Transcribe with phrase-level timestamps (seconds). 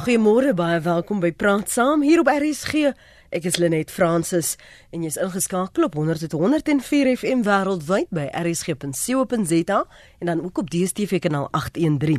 [0.00, 2.94] Goeiemôre, baie welkom by Praat Saam hier op RSG.
[3.30, 4.56] Ek is Lenet Fransis
[4.90, 9.76] en jy's ingeskakel op 100.104 FM wêreldwyd by rsg.co.za
[10.18, 12.18] en dan ook op DStv kanaal 813.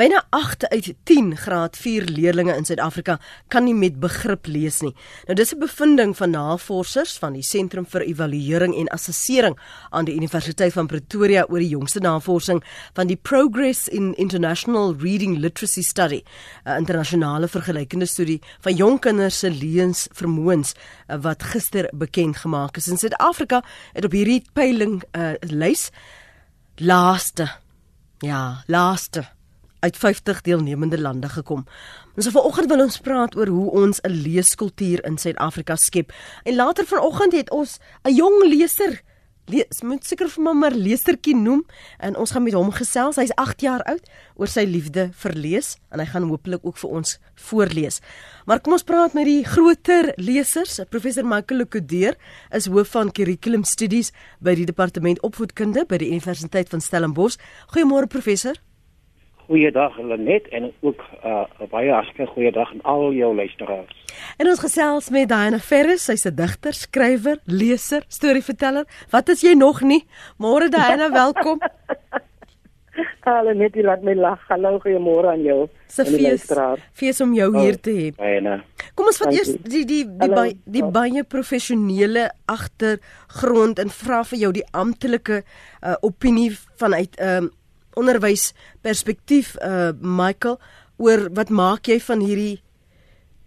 [0.00, 3.20] Byna 8 uit 10 graad 4 leerders in Suid-Afrika
[3.54, 4.96] kan nie met begrip lees nie.
[5.30, 9.58] Nou dis 'n bevinding van navorsers van die Sentrum vir Evaluering en Assessering
[9.90, 12.64] aan die Universiteit van Pretoria oor die jongste navorsing
[12.94, 16.22] van die Progress in International Reading Literacy Study,
[16.64, 20.74] 'n internasionale vergelykende studie van jong kinders se leesvermoë vermoëns
[21.08, 22.88] uh, wat gister bekend gemaak is.
[22.88, 23.62] In Suid-Afrika
[23.92, 25.90] het op hierdie peiling uh, lys
[26.76, 27.48] laaste
[28.20, 29.26] ja, laaste
[29.80, 31.66] uit 50 deelnemende lande gekom.
[32.16, 36.12] Ons so vanoggend wil ons praat oor hoe ons 'n leeskultuur in Suid-Afrika skep.
[36.42, 39.02] En later vanoggend het ons 'n jong leser
[39.48, 41.62] moet seker vir mamma leestertjie noem
[42.04, 43.16] en ons gaan met hom gesels.
[43.16, 44.04] Hy's 8 jaar oud
[44.36, 47.16] oor sy liefde vir lees en hy gaan hopelik ook vir ons
[47.48, 48.00] voorlees.
[48.46, 50.78] Maar kom ons praat met die groter lesers.
[50.92, 52.20] Professor Michael Lekodeer
[52.52, 54.12] is hoof van Curriculum Studies
[54.44, 57.40] by die Departement Opvoedkunde by die Universiteit van Stellenbosch.
[57.72, 58.60] Goeiemôre professor.
[59.48, 64.04] Goeiedag Lenet en ook uh, baie hartlike goeiedag aan al jou luisteraars.
[64.36, 68.84] En ons gesels met Diana Ferris, sy's 'n digter, skrywer, leser, storieverteller.
[69.10, 70.04] Wat is jy nog nie?
[70.36, 71.64] Môre Diana, welkom.
[73.24, 74.44] Hallo net jy laat my lag.
[74.48, 75.68] Hallo goeiemôre aan jou.
[75.88, 76.44] Fees,
[76.92, 78.08] fees om jou hier te hê.
[78.16, 78.60] Diana.
[78.94, 84.24] Kom ons vat eers die die die die, baie, die baie professionele agtergrond en vra
[84.28, 87.50] vir jou die amptelike uh, opinie vanuit 'n um,
[87.98, 90.58] onderwys perspektief uh Michael
[90.98, 92.58] oor wat maak jy van hierdie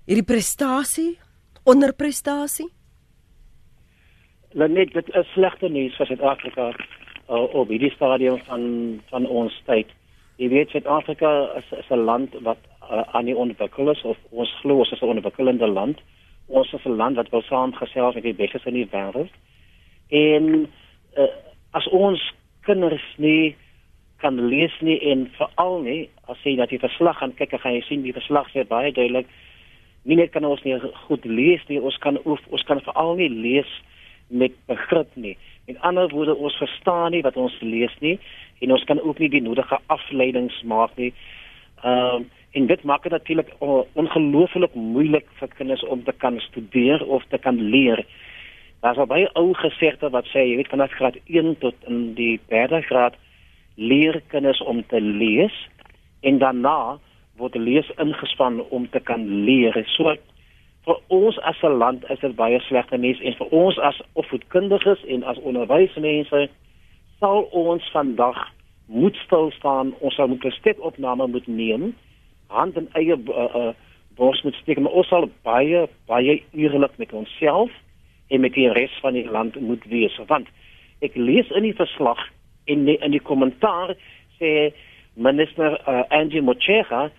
[0.05, 1.19] hierdie prestasie
[1.63, 2.69] onderprestasie
[4.53, 6.71] Lenet dit is slegte nuus vir Suid-Afrika
[7.31, 8.63] uh, op hierdie stadium van
[9.11, 9.88] van ons tyd.
[10.41, 14.52] Jy weet Suid-Afrika is, is 'n land wat uh, aan die ontwikkel is of ons
[14.61, 16.02] glo ons is 'n ontwikkelende land.
[16.47, 19.31] Ons is 'n land wat wil saamgesels met die bestes in die wêreld.
[20.09, 20.67] En
[21.17, 21.27] uh,
[21.71, 23.55] as ons kinders nie
[24.21, 26.02] kan lees nie en veral nie
[26.32, 29.30] as jy na die verslag gaan kyk, gaan jy sien die verslag sê baie duidelik
[30.04, 33.30] nie net kan ons nie goed lees nie, ons kan oef, ons kan veral nie
[33.30, 33.70] lees
[34.32, 35.36] met begrip nie.
[35.70, 38.17] In ander woorde, ons verstaan nie wat ons lees nie
[38.61, 41.14] en ons kan ook nie die nodige afleidings maak nie.
[41.83, 43.48] Ehm um, en dit maak dit natuurlik
[43.95, 48.02] ongelooflik moeilik vir kinders om te kan studeer of te kan leer.
[48.83, 52.82] Daar's baie ou gesegde wat sê jy weet vanaf graad 1 tot in die 3de
[52.89, 53.15] graad
[53.76, 55.55] leer kinders om te lees
[56.21, 56.99] en daarna
[57.39, 59.76] word lees ingespan om te kan leer.
[59.95, 60.15] So
[60.86, 65.04] vir ons as 'n land is dit baie slegte nuus en vir ons as opvoedkundiges
[65.08, 66.49] en as onderwysmense
[67.20, 68.37] sal ons vandag
[68.87, 69.93] moet stil staan.
[69.99, 71.95] Ons sal moet 'n step opname moet neem.
[72.48, 73.73] Hand in eie uh, uh,
[74.15, 77.71] bors moet steek, maar ons sal baie baie eerlik met onsself
[78.27, 80.48] en met die res van die land moet wees want
[81.02, 82.20] ek lees in die verslag
[82.66, 83.95] in die, in die kommentaar
[84.39, 84.72] sê
[85.14, 87.10] minister uh, Angie Motshega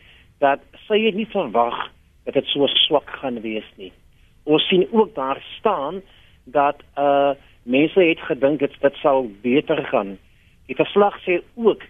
[0.42, 1.90] dat sy het nie verwag
[2.24, 3.92] dat dit so swak gaan wees nie.
[4.44, 6.02] Ons sien ook daar staan
[6.44, 7.32] dat uh
[7.62, 10.16] mense het gedink dit dit sal beter gaan.
[10.66, 11.84] Die verslag sê ook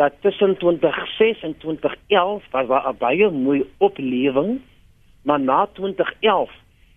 [0.00, 4.60] dat tussen 2006 en 2011 was daar 'n baie mooi oplewing,
[5.22, 6.50] maar na 2011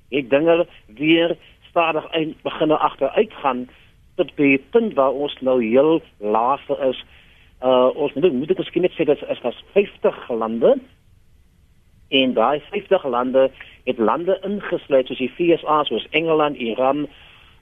[0.09, 1.37] het dinge weer
[1.69, 2.05] stadig
[2.41, 3.69] begin agteruit gaan
[4.15, 7.03] tot die punt waar ons nou heel laag is.
[7.63, 10.75] Uh ons moet moet ek miskien net sê dat is as 50 lande
[12.13, 13.49] en daai 50 lande
[13.87, 17.07] het lande ingesluit soos die VSA soos Engeland, Iran,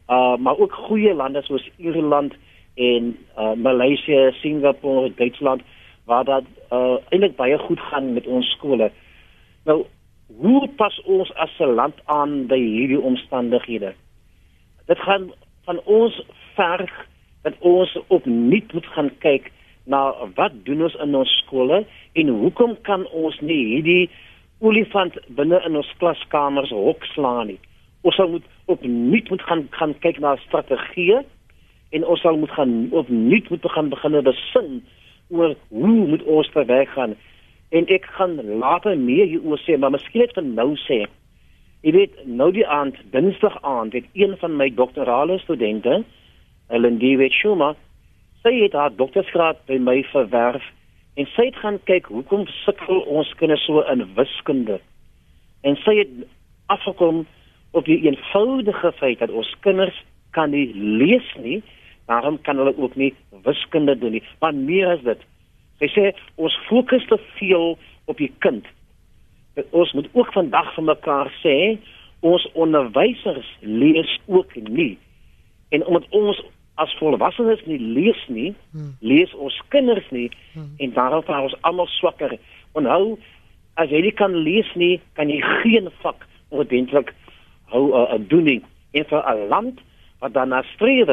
[0.09, 2.33] uh maar ook goeie lande soos Ierland
[2.75, 5.61] en uh Maleisië, Singapore, Duitsland
[6.05, 8.91] waar dat uh eintlik baie goed gaan met ons skole.
[9.65, 9.85] Nou
[10.37, 13.93] hoe pas ons as 'n land aan by hierdie omstandighede?
[14.87, 15.31] Dit gaan
[15.65, 16.23] van ons
[16.61, 16.93] verg
[17.45, 19.49] dat ons opnuut moet gaan kyk
[19.89, 20.01] na
[20.37, 21.81] wat doen ons in ons skole
[22.13, 24.09] en hoekom kan ons nie hierdie
[24.61, 27.59] olifant binne in ons klaskamers hok slaan nie.
[28.05, 31.23] Ons sal moet opnuut moet gaan gaan kyk na strategieë
[31.97, 34.69] en ons sal moet gaan opnuut moet begin begin besin
[35.33, 37.17] oor hoe moet ons te werk gaan
[37.71, 41.01] en ek gaan later meer hieroor sê maar miskien net vir nou sê
[41.81, 46.03] Jy weet, nou die aand, Dinsdag aand, het een van my doktorale studente,
[46.71, 47.75] Ellen David Schumer,
[48.41, 50.63] sy het haar doktorsgraad by my verwerf
[51.19, 54.79] en sy het gaan kyk hoekom sukkel ons kinders so in wiskunde.
[55.67, 56.13] En sy het
[56.71, 57.25] afgekom
[57.75, 59.97] op die eenvoudige feit dat ons kinders
[60.31, 61.59] kan nie lees nie,
[62.07, 63.11] daarom kan hulle ook nie
[63.43, 64.23] wiskunde doen nie.
[64.39, 65.27] Maar meer as dit.
[65.83, 66.05] Sy sê
[66.39, 67.75] ons fokus te veel
[68.07, 68.67] op die kind
[69.59, 71.55] dat ons moet ook vandag vir mekaar sê
[72.23, 74.95] ons onderwysers lees ook nie.
[75.75, 76.39] En omdat ons
[76.75, 78.95] as volwassenes nie lees nie, hmm.
[78.99, 80.73] lees ons kinders nie hmm.
[80.77, 82.37] en daarom vaar ons almal swakker.
[82.73, 83.17] Onthou
[83.81, 87.13] as jy nie kan lees nie, kan jy geen vak ordentlik
[87.71, 88.61] hou 'n uh, doen nie.
[88.91, 89.79] En vir 'n land
[90.19, 91.09] wat daarna streef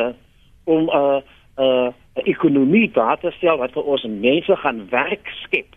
[0.64, 1.20] om 'n uh,
[1.58, 1.92] 'n uh,
[2.24, 5.74] ekonomie daar te stel wat vir ons mense gaan werk skep,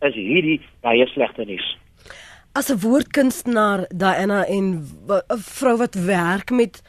[0.00, 1.78] is hierdie baie slegte nuus.
[2.52, 4.64] As 'n woordkunstenaar Diana en
[5.08, 6.82] 'n vrou wat werk met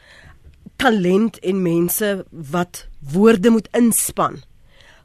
[0.76, 4.42] talent en mense wat woorde moet inspann.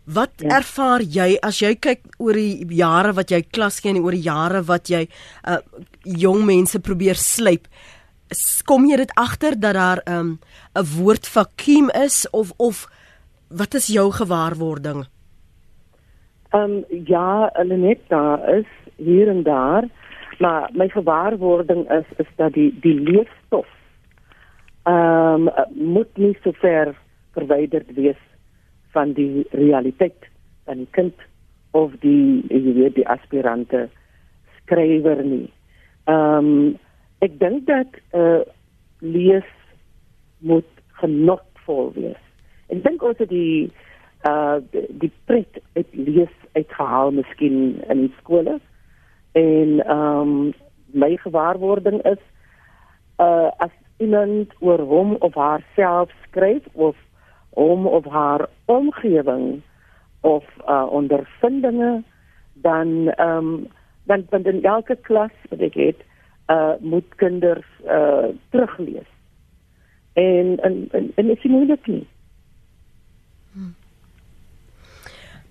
[0.10, 0.58] Wat ja.
[0.58, 4.26] ervaar jy as jy kyk oor die jare wat jy klas gee en oor die
[4.26, 5.06] jare wat jy
[5.46, 5.60] uh
[6.04, 7.68] jong mense probeer slyp?
[8.66, 10.40] Kom jy dit agter dat daar 'n um,
[10.98, 12.88] woord vakuum is of of
[13.50, 15.06] wat is jou gewaarwording?
[16.54, 19.86] Ehm um, ja, hulle net daar is hier en daar,
[20.40, 23.68] maar my gewaarwording is is dat die die leefstof
[24.90, 25.54] ehm um,
[25.94, 26.96] moet nie so ver
[27.38, 28.22] verwyderd wees
[28.96, 30.30] van die realiteit
[30.66, 31.26] van die kind
[31.72, 33.88] of die jy weet die aspirante
[34.62, 35.50] skrywer nie.
[36.06, 36.78] Ehm um,
[37.26, 38.42] ek dink dat eh uh,
[39.00, 39.50] lees
[40.40, 40.70] moet
[41.02, 42.24] genotvol wees.
[42.70, 43.70] Ek dink ons het die
[44.28, 48.60] uh die pret uit lees uitgehaal miskien in die skole
[49.32, 50.54] en ehm um,
[50.92, 52.22] my gewaarwording is
[53.20, 56.96] uh as iemand oor hom of haarself skryf of
[57.50, 59.62] hom of haar omgewing
[60.22, 62.04] of uh, ondervindinge
[62.54, 63.68] dan ehm um,
[64.04, 66.00] dan dan in elke klas wat ek het
[66.50, 69.10] uh moet kinders uh teruglees.
[70.14, 72.08] En en en, en is nie moeilik nie.
[73.52, 73.76] Hmm.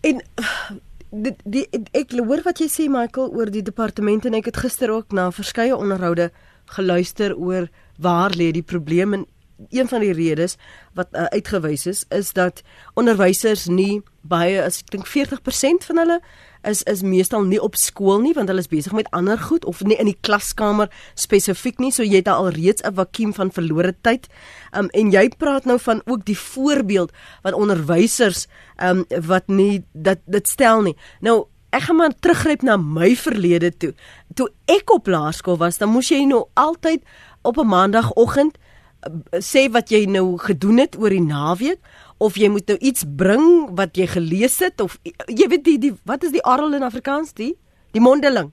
[0.01, 0.23] En
[1.25, 4.91] die, die ek hoor wat jy sê Michael oor die departement en ek het gister
[4.93, 6.31] ook na verskeie onderhoude
[6.77, 9.27] geluister oor waar lê die probleem en
[9.69, 10.57] een van die redes
[10.95, 12.63] wat uh, uitgewys is is dat
[12.95, 16.21] onderwysers nie baie as ek dink 40% van hulle
[16.69, 19.83] is is meestal nie op skool nie want hulle is besig met ander goed of
[19.85, 23.95] nie in die klaskamer spesifiek nie so jy het al reeds 'n vakuum van verlore
[24.03, 24.27] tyd.
[24.73, 27.13] Um en jy praat nou van ook die voorbeeld
[27.43, 28.47] wat onderwysers
[28.77, 30.97] um wat nie dat dit stel nie.
[31.21, 33.93] Nou ek gaan maar teruggryp na my verlede toe.
[34.35, 37.03] Toe ek op laerskool was, dan moes jy nou altyd
[37.43, 38.59] op 'n maandagooggend
[39.39, 41.79] sê wat jy nou gedoen het oor die naweek
[42.19, 45.95] of jy moet nou iets bring wat jy gelees het of jy weet die, die
[46.09, 47.55] wat is die arel in Afrikaans die
[47.95, 48.51] die mondeling?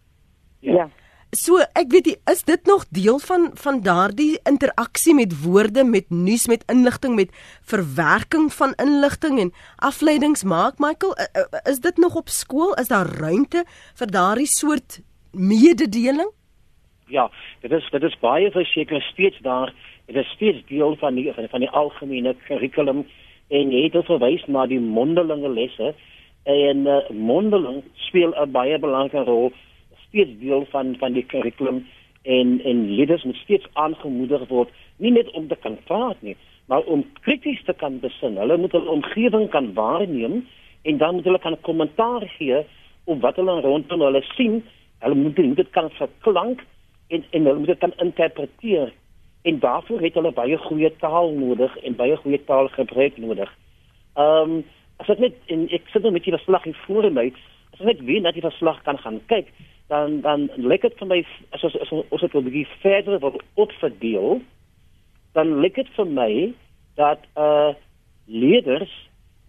[0.63, 0.87] Ja.
[1.35, 6.07] So ek weet die, is dit nog deel van van daardie interaksie met woorde met
[6.13, 7.33] nuus met inligting met
[7.65, 11.17] verwerking van inligting en afleidings maak Michael?
[11.65, 12.73] Is dit nog op skool?
[12.79, 13.65] Is daar ruimte
[13.95, 16.29] vir daardie soort mededeling
[17.07, 17.29] ja
[17.61, 19.73] dit is dit is baie verseker steeds daar.
[20.05, 23.05] Dit is steeds deel van die van die algemene kurrikulum
[23.47, 25.93] en jy het verwys na die mondelinge lesse.
[26.43, 29.51] En uh, mondeling speel 'n baie belangrike rol
[30.07, 31.85] steeds deel van van die kurrikulum
[32.23, 36.83] en en leerders moet steeds aangemoedig word nie net om te kan praat nie maar
[36.83, 38.37] om krities te kan besin.
[38.37, 40.45] Hulle moet hulle omgewing kan waarneem
[40.81, 42.63] en dan moet hulle kan kommentaar gee
[43.03, 44.63] op wat hulle rondom hulle sien.
[44.99, 46.63] Hulle moet dit kan verklank
[47.15, 48.93] en en hulle moet dit kan interpreteer
[49.45, 53.51] en daarvoor het hulle baie goeie taal nodig en baie goeie taalgebruik nodig.
[54.15, 54.63] Ehm um,
[55.03, 57.25] as ek net en ek sit nou met die verslag hier voor my,
[57.73, 59.49] as ek net weet dat die verslag kan gaan kyk,
[59.91, 61.17] dan dan lyk dit vir my
[61.57, 64.39] as as ons dit wil bietjie verder wil opverdeel,
[65.37, 66.31] dan lyk dit vir my
[66.95, 67.73] dat uh
[68.25, 68.93] leerders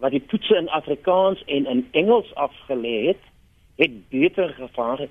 [0.02, 3.22] wat die toetse in Afrikaans en in Engels afgelê het,
[3.80, 5.06] het beter gevaar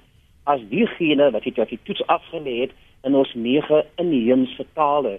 [0.45, 2.75] as diegene wat dit wat die toets afgelê het
[3.05, 5.17] in ons nege inheemse tale.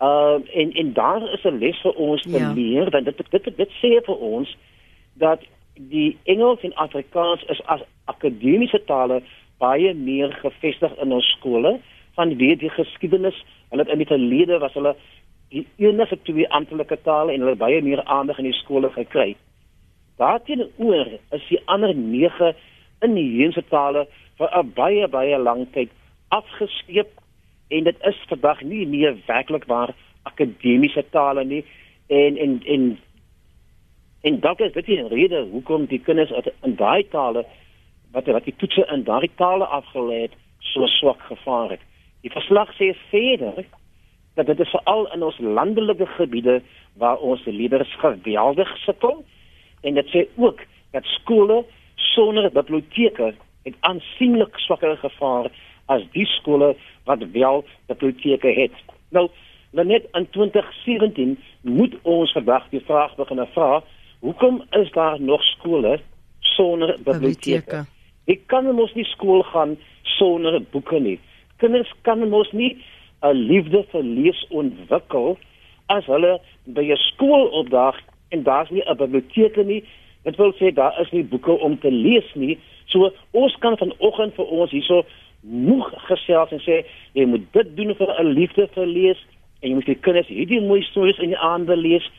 [0.00, 2.52] Uh en en daar is 'n les vir ons te ja.
[2.52, 4.56] leer want dit dit dit, dit sê vir ons
[5.14, 5.40] dat
[5.74, 9.22] die Engels en Afrikaans is as akademiese tale
[9.58, 11.78] baie meer gevestig in ons skole
[12.14, 14.94] van wie die geskiedenis hulle in die verlede was hulle
[15.50, 19.34] die enige twee amptelike tale en hulle baie meer aandag in die skole gekry.
[20.20, 22.54] Daarteenoor is die ander nege
[23.06, 24.06] inheemse tale
[24.38, 25.90] vir 'n baie baie lang tyd
[26.28, 27.10] afgeskeep
[27.68, 31.64] en dit is vandag nie meer werklik waar akademiese tale nie
[32.06, 32.98] en en en
[34.22, 37.44] en dalk is dit die rede hoekom die kinders in daai tale
[38.12, 40.34] wat wat die toetse in daai tale afgelê het
[40.72, 41.84] so swak gevaar het.
[42.22, 43.64] Die verslag sê verder
[44.34, 46.60] dat dit is veral in ons landelike gebiede
[47.00, 49.24] waar ons leerders geweldig sukkel
[49.80, 50.60] en dit sê ook
[50.92, 51.62] dat skole
[52.14, 55.50] sonder biblioteke het aansienlik swakker gevaar
[55.86, 58.72] as die skole wat wel biblioteke het.
[59.10, 59.28] Nou,
[59.70, 63.82] net in 2017 moet ons vandag die vraag begin vra,
[64.20, 66.00] hoekom is daar nog skole
[66.38, 67.84] sonder biblioteke?
[68.30, 69.76] Ek kan mos nie skool gaan
[70.18, 71.18] sonder boeke nie.
[71.58, 72.76] Kinders kan mos nie
[73.22, 75.38] 'n liefde vir lees ontwikkel
[75.88, 77.96] as hulle by 'n skool opdag
[78.30, 79.84] en daar's nie 'n biblioteek nie.
[80.22, 82.58] Dit wil sê daar is nie boeke om te lees nie.
[82.92, 85.04] So ons kan vanoggend vir ons hierso
[85.40, 86.82] moeg gesels en sê
[87.16, 89.20] jy moet dit doen vir 'n liefde vir lees
[89.62, 92.10] en jy moet die kinders hierdie mooi stories in die aande lees.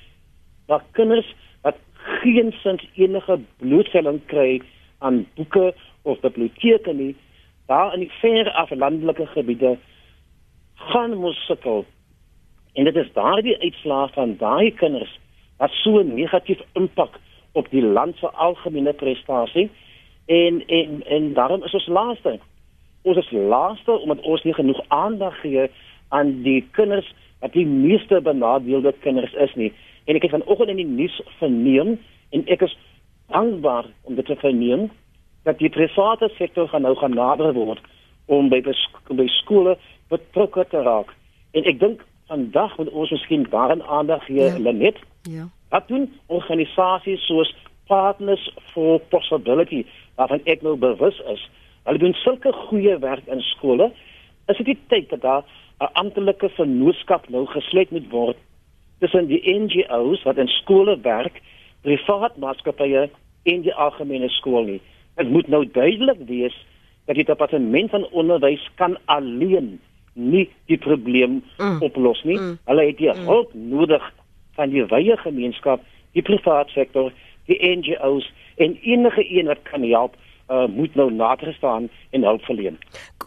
[0.67, 1.27] Maar kinders
[1.63, 1.77] wat
[2.21, 4.61] geen sins enige blootstelling kry
[4.99, 7.15] aan boeke of biblioteke nie,
[7.67, 9.77] daar in die ver af landelike gebiede
[10.75, 11.85] gaan mos sukkel.
[12.73, 15.19] En dit is daardie uitslaaf van daai kinders
[15.57, 17.19] wat so negatief impak
[17.51, 19.69] op die land se algemene prestasie
[20.25, 22.39] en en en daarom is ons laaste.
[23.01, 25.69] Ons is laaste omdat ons nie genoeg aandag gee
[26.09, 29.73] aan die kinders wat die meeste benadeelde kinders is nie.
[30.05, 31.97] En ek het vanoggend in die nuus verneem
[32.29, 32.77] en ek is
[33.31, 34.89] dankbaar om dit te verneem
[35.43, 37.81] dat die private sektor gaan nou gaan nader word
[38.25, 39.77] om by by skole
[40.09, 41.09] betrokke te raak.
[41.51, 44.59] En ek dink vandag moet ons miskien daarin aandag gee, ja.
[44.59, 44.99] Lenet.
[45.27, 45.47] Ja.
[45.71, 47.55] Wat doen organisasies soos
[47.87, 49.85] Partners for Possibility
[50.19, 51.43] waarvan ek nou bewus is?
[51.87, 53.87] Hulle doen sulke goeie werk in skole.
[54.51, 55.43] Is dit nie tyd dat daar
[55.79, 58.37] 'n amptelike vennootskap nou gesluit moet word
[58.99, 61.41] tussen die NGO's wat in skole werk,
[61.81, 63.09] privaat maatskappye
[63.43, 64.81] en die algemene skool nie?
[65.15, 66.55] Dit moet nou duidelik wees
[67.05, 69.79] dat die departement van onderwys kan alleen
[70.13, 71.81] nie die probleem mm.
[71.81, 72.37] oplos nie.
[72.37, 72.57] Mm.
[72.65, 73.25] Hulle het die mm.
[73.25, 74.13] hulp nodig
[74.55, 77.11] van die wye gemeenskap, die private sektor,
[77.45, 78.27] die NGO's
[78.57, 80.15] en enige een wat kan help
[80.51, 82.77] uh, moet nou nader staan en hulp verleen.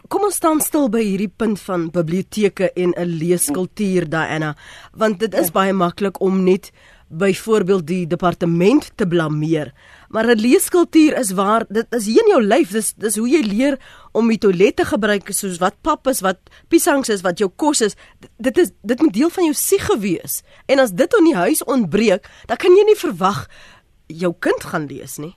[0.07, 4.55] Kom ons staan stil by hierdie punt van biblioteke en 'n leeskultuur Diana,
[4.93, 5.53] want dit is ja.
[5.53, 6.71] baie maklik om net
[7.09, 9.73] byvoorbeeld die departement te blameer.
[10.15, 12.71] Maar 'n leeskultuur is waar dit is hier in jou lyf.
[12.71, 13.75] Dis dis hoe jy leer
[14.11, 17.81] om die toilet te gebruik soos wat pap is, wat piesangs is, wat jou kos
[17.81, 17.95] is.
[18.37, 20.43] Dit is dit moet deel van jou sieg gewees.
[20.65, 23.49] En as dit in die huis ontbreek, dan kan jy nie verwag
[24.07, 25.35] jou kind gaan lees nie.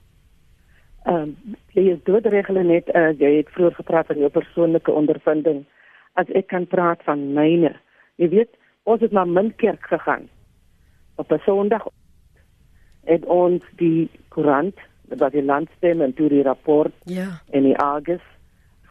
[1.03, 1.35] Ehm um,
[1.75, 5.65] jy het dit regel net uh, jy het vroeër gepraat van jou persoonlike ondervinding.
[6.13, 7.75] As ek kan praat van myne.
[8.15, 10.29] Jy weet, ons het na Minkerk gegaan
[11.15, 11.83] op 'n Sondag
[13.09, 14.77] het ons die koerant
[15.17, 17.41] wat die landstem en toe die rapport ja.
[17.49, 18.25] en die Argus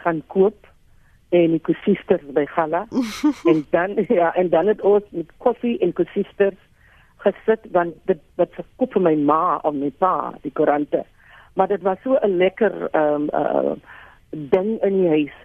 [0.03, 0.67] gaan koop
[1.35, 2.87] en die kusisters by Gala
[3.51, 6.59] en dan ja en dan het ons met koffie en kusisters
[7.23, 11.05] gesit want dit wat verkoop vir my ma of my pa die koerante.
[11.59, 13.75] Maar dit was so 'n lekker ehm um, uh,
[14.31, 15.37] ding in die huis.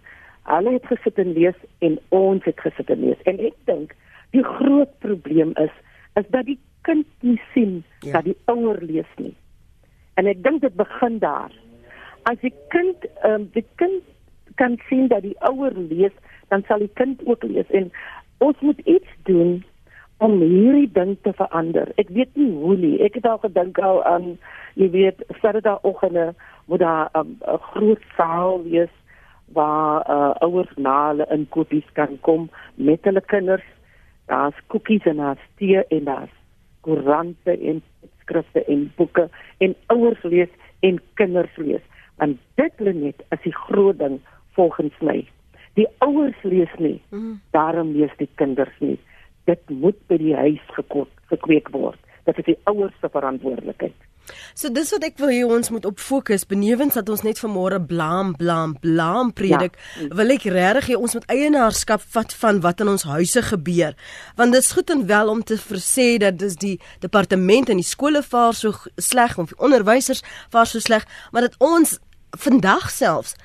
[0.43, 3.21] Hulle het gesit en lees en ons het gesit en lees.
[3.23, 3.95] En ek dink
[4.31, 5.73] die groot probleem is
[6.13, 8.11] is dat die kind nie sien ja.
[8.17, 9.35] dat die ouer lees nie.
[10.19, 11.51] En ek dink dit begin daar.
[12.29, 14.03] As die kind ehm um, die kind
[14.61, 16.13] kan sien dat die ouer lees,
[16.53, 17.91] dan sal die kind ook lees en
[18.43, 19.63] ons moet iets doen
[20.23, 21.89] om hierdie ding te verander.
[21.97, 22.95] Ek weet nie hoe nie.
[23.03, 24.35] Ek het al gedink al aan
[24.79, 26.33] jy weet Saterdagoggende
[26.69, 28.93] waar daar ehm, 'n um, groot saal wees
[29.53, 33.65] waar uh, ouers na hulle inkopies kan kom met hulle kinders.
[34.25, 36.35] Daar's koekies en daar's tee en daar's
[36.85, 37.81] koerante en
[38.23, 39.27] skrifte en boeke
[39.63, 40.51] en ouers lees
[40.83, 41.83] en kinders lees.
[42.21, 44.19] Want dit lê net as die groot ding
[44.57, 45.23] volgens my.
[45.79, 47.39] Die ouers lees nie, mm.
[47.55, 48.99] daarom lees die kinders nie.
[49.49, 51.99] Dit moet by die huis gekweek word.
[52.27, 53.95] Dit is die ouers se verantwoordelikheid.
[54.55, 57.79] So dis wat ek wil hê ons moet op fokus benewens dat ons net vanmôre
[57.87, 60.07] blam blam blam predik ja.
[60.15, 63.97] wil ek regtig hê ons moet eienaarskap vat van wat in ons huise gebeur
[64.39, 67.87] want dit is goed en wel om te versê dat dis die departement en die
[67.87, 71.97] skole vaar so sleg of die onderwysers vaar so sleg maar dat ons
[72.39, 73.35] vandag selfs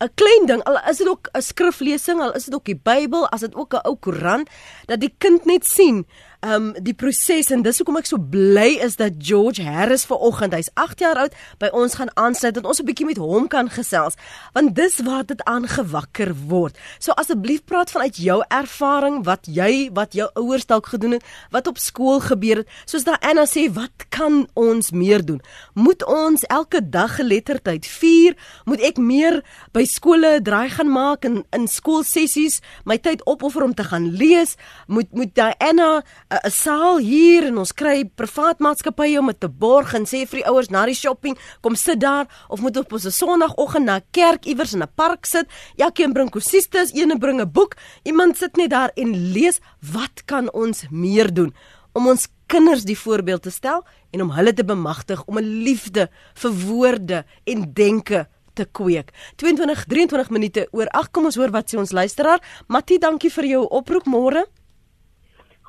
[0.00, 3.28] 'n klein ding al is dit ook 'n skriflesing al is dit ook die Bybel
[3.28, 4.48] as dit ook 'n ou koerant
[4.86, 6.06] dat die kind net sien
[6.46, 10.70] um die proses en dis hoekom ek so bly is dat George Harris vanoggend, hy's
[10.80, 14.16] 8 jaar oud, by ons gaan aansluit dat ons 'n bietjie met hom kan gesels,
[14.54, 16.78] want dis waar dit aangewakker word.
[16.98, 21.66] So asseblief praat vanuit jou ervaring, wat jy, wat jou ouers dalk gedoen het, wat
[21.66, 22.68] op skool gebeur het.
[22.86, 25.40] Soos daai Anna sê, wat kan ons meer doen?
[25.74, 28.36] Moet ons elke dag geletterdheid vier?
[28.64, 29.42] Moet ek meer
[29.72, 34.56] by skole draai gaan maak en in skoolsessies my tyd opoffer om te gaan lees?
[34.86, 39.48] Moet moet daai Anna 'n saal hier en ons kry privaat maatskappye om dit te
[39.48, 42.92] borg en sê vir die ouers na die shopping, kom sit daar of moet op
[42.92, 45.46] 'n Sondagoggend na kerk iewers in 'n park sit.
[45.76, 47.74] Elkeen bring kosistes, een bring 'n boek.
[48.04, 49.58] Iemand sit net daar en lees.
[49.92, 51.52] Wat kan ons meer doen
[51.92, 56.08] om ons kinders die voorbeeld te stel en om hulle te bemagtig om 'n liefde
[56.34, 59.10] vir woorde en denke te kweek.
[59.36, 60.86] 22 23 minute oor.
[60.86, 62.40] Ag, kom ons hoor wat sê ons luisteraar.
[62.68, 64.46] Mattie, dankie vir jou oproep môre.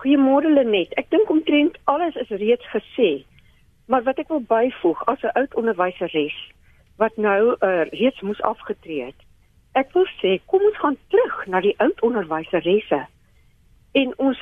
[0.01, 0.96] Goeiemôre Lenet.
[0.98, 3.10] Ek dink omtrent alles is reeds gesê.
[3.86, 6.38] Maar wat ek wil byvoeg as 'n oud onderwyseres
[6.98, 9.20] wat nou uh, reeds moes afgetree het.
[9.77, 13.05] Ek wil sê kom ons gaan terug na die oud onderwyseresse
[14.01, 14.41] en ons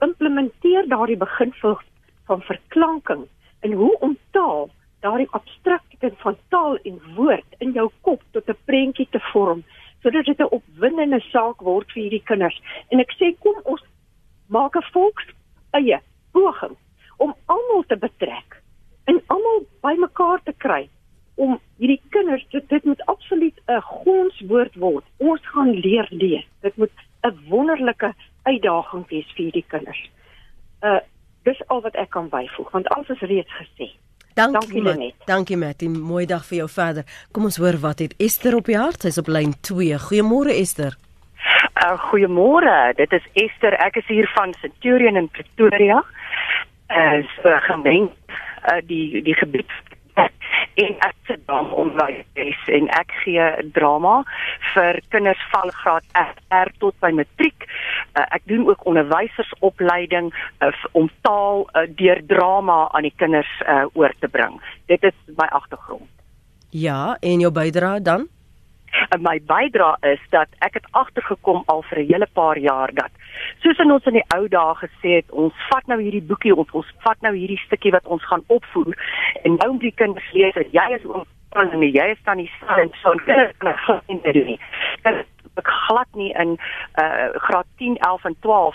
[0.00, 1.78] implementeer daardie beginsel
[2.24, 3.28] van verklanking
[3.60, 4.70] en hoe om taal
[5.00, 9.64] daardie abstrakte van taal en woord in jou kop tot 'n prentjie te vorm
[10.02, 12.60] sodat dit 'n opwindende saak word vir hierdie kinders.
[12.88, 13.84] En ek sê kom ons
[14.56, 15.26] maak 'n volks
[15.78, 16.00] eie
[16.32, 16.76] poging
[17.16, 18.60] om almal te betrek
[19.04, 20.88] en almal bymekaar te kry
[21.34, 25.04] om hierdie kinders dit, dit moet absoluut 'n gonswoord word.
[25.16, 26.46] Ons gaan leer lees.
[26.60, 26.92] Dit moet
[27.22, 30.10] 'n wonderlike uitdaging wees vir hierdie kinders.
[30.82, 31.00] Uh
[31.44, 33.90] dis al wat ek kan byvoeg want alles is reeds gesê.
[34.34, 35.14] Dankie Lenet.
[35.24, 35.88] Dankie Mattie.
[35.88, 37.04] Mooi dag vir jou verder.
[37.32, 39.02] Kom ons hoor wat het Esther op die hart.
[39.02, 39.98] Sy's op lyn 2.
[39.98, 40.96] Goeiemôre Esther.
[41.74, 42.94] Uh goeiemôre.
[42.96, 43.74] Dit is Esther.
[43.82, 46.04] Ek is hier van Centurion in Pretoria.
[46.86, 48.10] As uh, gemeen
[48.68, 49.70] uh, die die gebied
[50.74, 54.22] en ek sit dan onderwys en ek gee drama
[54.72, 56.06] vir kinders van graad
[56.54, 57.66] R tot by matriek.
[58.14, 60.30] Uh, ek doen ook onderwysersopleiding
[60.62, 64.58] uh, om taal uh, deur drama aan die kinders uh, oor te bring.
[64.90, 66.10] Dit is my agtergrond.
[66.74, 68.26] Ja, en jou bydrae dan?
[69.08, 73.10] En my bydrae is dat ek het agtergekom al vir 'n hele paar jaar dat
[73.62, 76.74] soos in ons in die ou dae gesê het, ons vat nou hierdie boekie op,
[76.74, 78.94] ons vat nou hierdie stukkie wat ons gaan opvoer
[79.42, 81.24] en nou moet die kinders lees dat jy is oom
[81.54, 84.60] en jy is dan die son en so kinders kan glad nie doen nie.
[85.02, 86.58] Ek glad nie in
[87.02, 88.74] uh graad 10, 11 en 12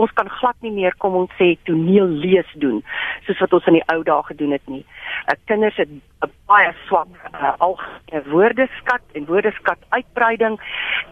[0.00, 2.78] ons kan glad nie meer kom ons sê toneel lees doen
[3.26, 4.84] soos wat ons in die ou dae gedoen het nie.
[5.26, 10.58] Uh, kinders het 'n baie swak uh, algemene woordeskat en woordeskat uitbreiding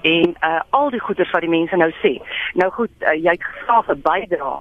[0.03, 2.17] en uh, al die goeders wat die mense nou sê.
[2.59, 4.55] Nou goed, uh, jy het graag 'n bydra.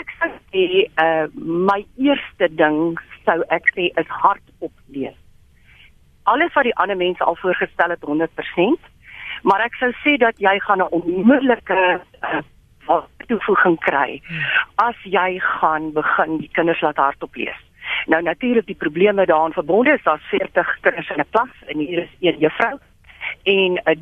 [0.00, 0.64] Ek sê
[1.04, 1.26] uh,
[1.70, 5.16] my eerste ding sou ek sê is hardop lees.
[6.26, 8.90] Alles wat die ander mense al voorgestel het 100%,
[9.42, 12.42] maar ek sou sê dat jy gaan 'n onmiddellike uh,
[13.26, 14.22] toevoeging kry
[14.74, 17.65] as jy gaan begin die kinders laat hardop lees.
[18.06, 21.98] Nou natuurlik die probleme daaraan verbonde is daar 40 kinders in 'n klas en hier
[22.02, 22.78] is een juffrou
[23.42, 23.96] en uh,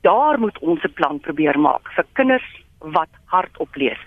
[0.00, 3.98] daar moet ons 'n plan probeer maak vir kinders wat hardop lees.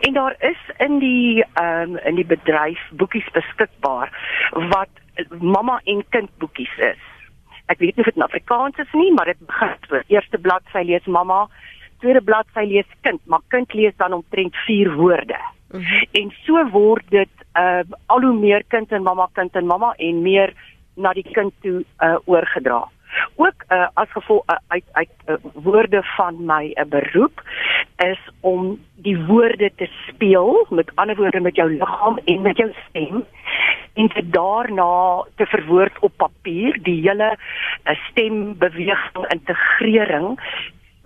[0.00, 4.08] En daar is in die ehm um, in die bedryf boekies beskikbaar
[4.52, 4.88] wat
[5.40, 7.02] mamma en kind boekies is.
[7.66, 10.00] Ek weet nie of dit in Afrikaans is nie, maar dit begin so.
[10.06, 11.48] Eerste bladsy lees mamma,
[11.98, 15.38] tweede bladsy lees kind, maar kind lees dan omtrent 4 woorde.
[15.70, 16.06] Mm -hmm.
[16.12, 20.22] En so word dit uh al hoe meer kind en mamma kind en mamma en
[20.22, 20.54] meer
[20.96, 22.84] na die kind toe uh oorgedra.
[23.36, 27.42] Ook uh as gevolg uh, uit uit uh, woorde van my 'n uh, beroep
[27.96, 32.72] is om die woorde te speel, met ander woorde met jou liggaam en met jou
[32.88, 33.24] stem
[33.94, 37.36] en dit daarna te verwoord op papier, die hele
[37.84, 40.38] uh, stembeweging integrering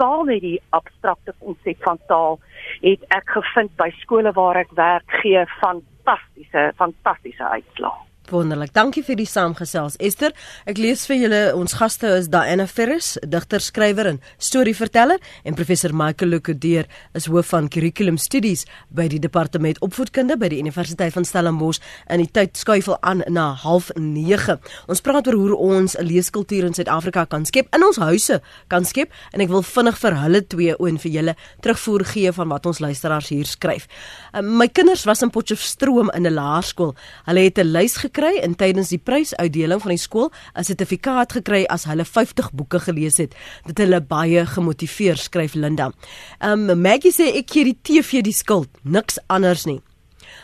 [0.01, 2.39] taal met die abstrakte konsep van taal
[2.81, 8.08] het ek gevind by skole waar ek werk gee fantastiese fantastiese uitslae.
[8.31, 8.75] Wonderlik.
[8.77, 9.97] Dankie vir die saamgesels.
[10.05, 10.35] Esther,
[10.69, 15.17] ek lees vir julle ons gaste is Diana Ferris, digter, skrywer en storieverteller
[15.49, 20.59] en professor Michael Lukudeer is hoof van Curriculum Studies by die Departement Opvoedkunde by die
[20.61, 24.61] Universiteit van Stellenbosch en die tyd skuifel aan na 09:30.
[24.93, 28.85] Ons praat oor hoe ons 'n leeskultuur in Suid-Afrika kan skep, in ons huise kan
[28.85, 32.67] skep en ek wil vinnig vir hulle twee oon vir julle terugvoer gee van wat
[32.67, 33.89] ons luisteraars hier skryf.
[34.35, 36.95] Uh, my kinders was in Potchefstroom in 'n laerskool.
[37.25, 41.33] Hulle het 'n lys gekry gekry en tydens die prysuitdeling van die skool 'n sertifikaat
[41.33, 43.35] gekry as hulle 50 boeke gelees het.
[43.67, 45.93] Dit hulle baie gemotiveer, skryf Linda.
[46.41, 49.81] Um Maggie sê ek gee die TV die skuld, niks anders nie.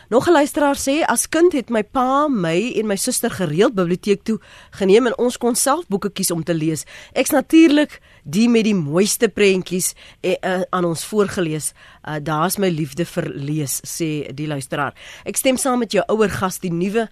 [0.09, 4.23] Nog 'n luisteraar sê as kind het my pa my en my suster gereeld biblioteek
[4.23, 4.39] toe
[4.71, 6.85] geneem en ons kon self boeke kies om te lees.
[7.13, 11.73] Ek's natuurlik die met die mooiste prentjies eh, uh, aan ons voorgeles.
[12.07, 14.93] Uh, Daar's my liefde vir lees sê die luisteraar.
[15.25, 17.09] Ek stem saam met jou ouer gas die nuwe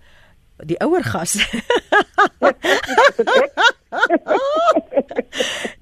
[0.65, 1.37] die ouer gas.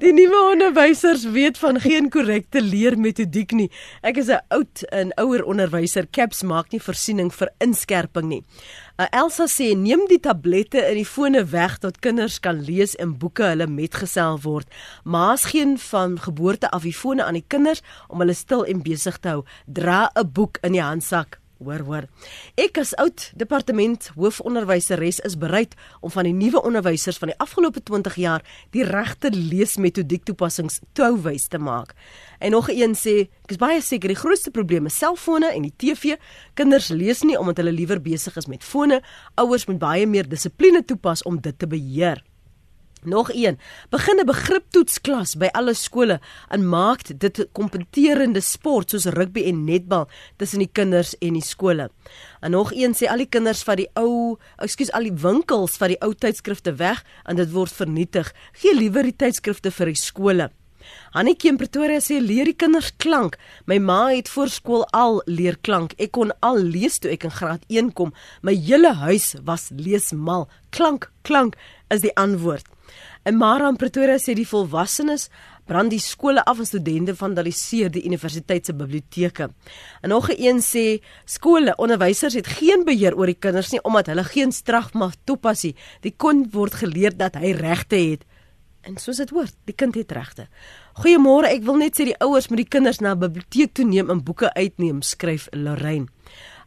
[0.02, 3.70] Die nuwe onderwysers weet van geen korrekte leermetodiek nie.
[4.02, 6.08] Ek is 'n oud en ouer onderwyser.
[6.12, 8.44] CAPS maak nie voorsiening vir inskerping nie.
[8.98, 13.18] Uh, Elsa sê neem die tablette in die fone weg tot kinders kan lees en
[13.18, 14.68] boeke hulle metgesel word.
[15.04, 19.18] Maas geen van geboorte af die fone aan die kinders om hulle stil en besig
[19.18, 19.44] te hou.
[19.66, 21.41] Dra 'n boek in die handsak.
[21.62, 22.06] Hoor hoor.
[22.58, 27.84] Ek as oud departement hoofonderwyseres is bereid om van die nuwe onderwysers van die afgelope
[27.86, 28.42] 20 jaar
[28.74, 31.94] die regte leesmetodiek toepassings touwys te maak.
[32.42, 36.18] En nog een sê, ek is baie seker die grootste probleme selfone en die TV.
[36.58, 39.04] Kinders lees nie omdat hulle liewer besig is met fone.
[39.38, 42.26] Ouers moet baie meer dissipline toepas om dit te beheer.
[43.04, 43.58] Nog een.
[43.90, 49.64] Begin 'n begriptoetsklas by alle skole en maak dit 'n kompeterende sport soos rugby en
[49.64, 51.90] netbal tussen die kinders en die skole.
[52.40, 55.88] En nog een sê al die kinders van die ou, ekskuus, al die winkels van
[55.88, 58.34] die ou tydskrifte weg en dit word vernietig.
[58.52, 60.52] Gee liewer die tydskrifte vir die skole.
[61.12, 63.38] Hannetjie in Pretoria sê leer die kinders klank.
[63.66, 65.94] My ma het voor skool al leer klank.
[65.98, 68.14] Ek kon al lees toe ek in graad 1 kom.
[68.42, 70.48] My hele huis was leesmal.
[70.70, 71.58] Klank, klank
[71.90, 72.66] is die antwoord.
[73.24, 75.28] In Mara in Pretoria sê die volwassenes
[75.70, 79.52] brand die skole af en studente vandaliseer die universiteit se biblioteke.
[80.02, 84.08] En nog 'n een sê skole onderwysers het geen beheer oor die kinders nie omdat
[84.08, 85.76] hulle geen straf mag toepas nie.
[86.02, 88.26] Die kind word geleer dat hy regte het.
[88.82, 90.48] En soos dit hoort, die kind het regte.
[90.94, 94.10] Goeiemôre, ek wil net sê die ouers moet die kinders na 'n biblioteek toe neem
[94.10, 96.08] en boeke uitneem, skryf Lorraine.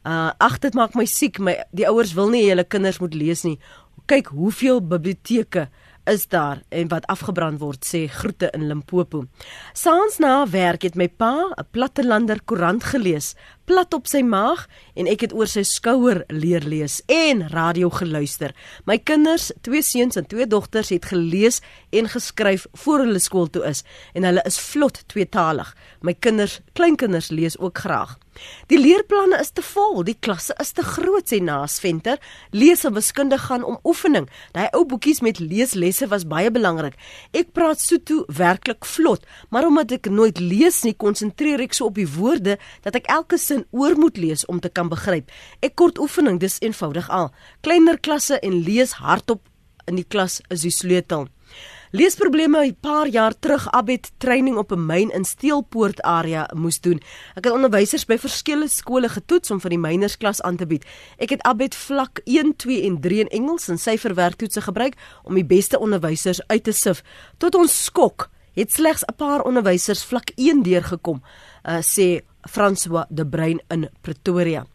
[0.06, 3.42] Uh ag dit maak my siek, my die ouers wil nie hulle kinders moet lees
[3.42, 3.58] nie.
[4.06, 5.68] Kyk hoeveel biblioteke
[6.04, 9.24] is daar en wat afgebrand word sê groete in Limpopo.
[9.72, 15.06] Saans na werk het my pa 'n plattelander koerant gelees, plat op sy maag en
[15.06, 18.54] ek het oor sy skouer leer lees en radio geluister.
[18.84, 23.64] My kinders, twee seuns en twee dogters het gelees en geskryf voor hulle skool toe
[23.64, 25.74] is en hulle is vlot tweetalig.
[26.00, 28.18] My kinders, kleinkinders lees ook graag.
[28.72, 32.20] Die leerplanne is te vol, die klasse is te groot sê Naas Venter.
[32.50, 34.28] Lees en wiskunde gaan om oefening.
[34.56, 36.98] Daai ou boekies met leeslesse was baie belangrik.
[37.36, 41.98] Ek praat Sotho werklik vlot, maar omdat ek nooit lees nie, konsentreer ek so op
[42.00, 45.32] die woorde dat ek elke sin oor moet lees om te kan begryp.
[45.64, 47.32] Ek kort oefening, dis eenvoudig al.
[47.66, 49.44] Kleiner klasse en lees hardop
[49.90, 51.28] in die klas is die sleutel.
[51.94, 57.00] Leesprobleme 'n paar jaar terug Abet training op 'n myn in Steelpoort area moes doen.
[57.34, 60.84] Ek het onderwysers by verskeie skole getoets om vir die mynersklas aan te bied.
[61.18, 65.44] Ek het Abet vlak 1, 2 en 3 in Engels en syferwerktoetse gebruik om die
[65.44, 67.02] beste onderwysers uit te sif.
[67.38, 71.22] Tot ons skok het slegs 'n paar onderwysers vlak 1 deurgekom,
[71.64, 74.66] uh, sê François de Bruin in Pretoria.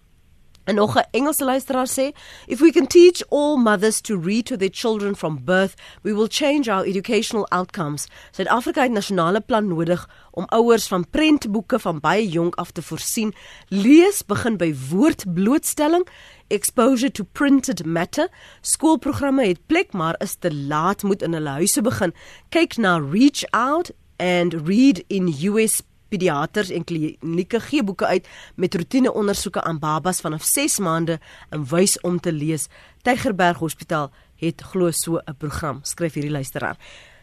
[0.70, 2.12] En nog 'n Engelse luisteraar sê,
[2.46, 6.28] if we can teach all mothers to read to their children from birth, we will
[6.30, 8.08] change our educational outcomes.
[8.32, 12.82] Suid-Afrika het 'n nasionale plan nodig om ouers van prentboeke van baie jonk af te
[12.82, 13.34] voorsien.
[13.68, 16.08] Lees begin by woordblootstelling,
[16.48, 18.28] exposure to printed matter.
[18.62, 22.14] Skoolprogramme het plek, maar is te laat moet in hulle huise begin.
[22.50, 28.76] Kyk na Reach Out and Read in US pediaters en klinieke gee boeke uit met
[28.76, 31.20] roetine ondersoeke aan babas vanaf 6 maande
[31.50, 32.70] en wys om te lees.
[33.04, 36.78] Tygerberg Hospitaal het glo so 'n program, skryf hierdie luisteraar.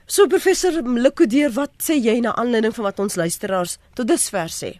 [0.07, 4.79] So professor Likodeer, wat sê jy na aanleiding van wat ons luisteraars tot dusver sê?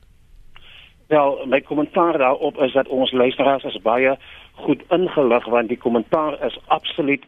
[1.09, 4.19] Wel, my kommentaar daarop is dat ons luisteraars is baie
[4.53, 7.25] goed ingelig want die kommentaar is absoluut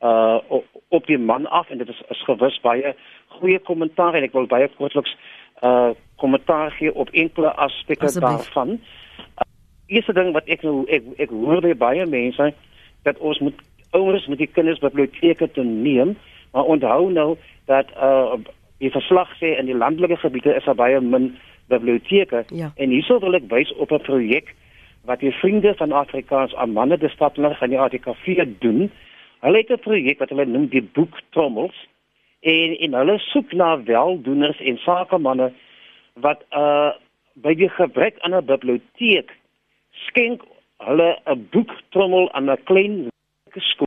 [0.00, 2.94] uh op die man af en dit is is gewis baie
[3.38, 5.16] goeie kommentaar en ek wil baie kortliks
[5.62, 8.68] uh kommentaar gee op enkele aspekte daarvan.
[8.68, 9.46] Uh,
[9.86, 12.52] eerste ding wat ek nou ek ek hoor by baie mense
[13.06, 16.16] dat ons moet ouers met die kinders biblioteke te neem,
[16.52, 17.36] maar onthou nou
[17.70, 18.38] dat uh
[18.78, 21.32] die verslag sê in die landelike gebiede is daar baie min
[21.66, 22.68] biblioteke ja.
[22.76, 24.54] en hierso wil ek wys op 'n projek
[25.08, 28.90] wat die vriende van Afrikaans aan manne die stadler van die ATKV doen.
[29.40, 31.78] Hulle het 'n projek wat hulle noem die boektrommels
[32.40, 35.52] en en hulle soek na weldoeners en sakemanne
[36.20, 36.92] wat uh
[37.38, 39.30] by die gebrek aan 'n biblioteek
[40.06, 40.42] skenk
[40.78, 43.10] hulle 'n boektrommel aan 'n klein
[43.54, 43.86] skool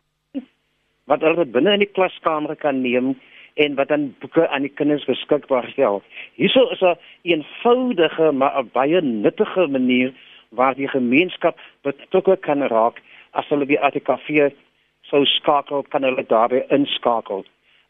[1.06, 3.16] wat hulle binne in die klaskamer kan neem
[3.54, 6.02] en wat dan boeke aan die kinders beskikbaar stel.
[6.36, 10.14] Hierso is 'n eenvoudige maar 'n baie nuttige manier
[10.50, 14.52] waar die gemeenskap betrokke kan raak as hulle die ATKV
[15.02, 17.46] sou skakel kan hulle daarbey inskakel.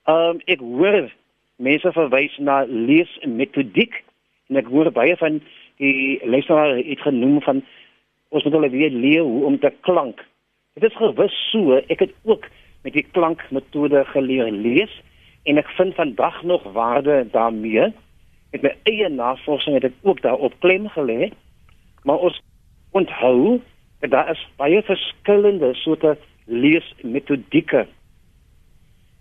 [0.05, 1.11] Ehm um, ek hoor
[1.55, 4.03] mense verwys na leesmetodiek
[4.51, 5.39] en ek hoor baie van
[5.79, 7.63] die leseraar het genoem van
[8.31, 10.19] ons moet hulle weer leer hoe om te klank.
[10.75, 12.47] Dit is gewis so, ek het ook
[12.83, 14.93] met die klankmetode geleer lees
[15.47, 17.91] en ek vind vandag nog waarde daarmee.
[18.51, 21.31] Met my eie navorsing het ek ook daarop klem gelê.
[22.03, 22.39] Maar ons
[22.91, 23.61] onthou
[24.01, 27.85] dat daar is baie verskillende soorte leesmetodieke.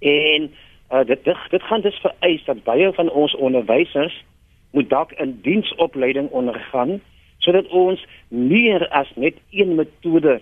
[0.01, 0.51] En
[0.91, 4.25] uh, dit dit gaan dus vereis dat baie van ons onderwysers
[4.71, 7.01] moet dalk 'n diensopleiding ondergaan
[7.39, 10.41] sodat ons meer as net een metode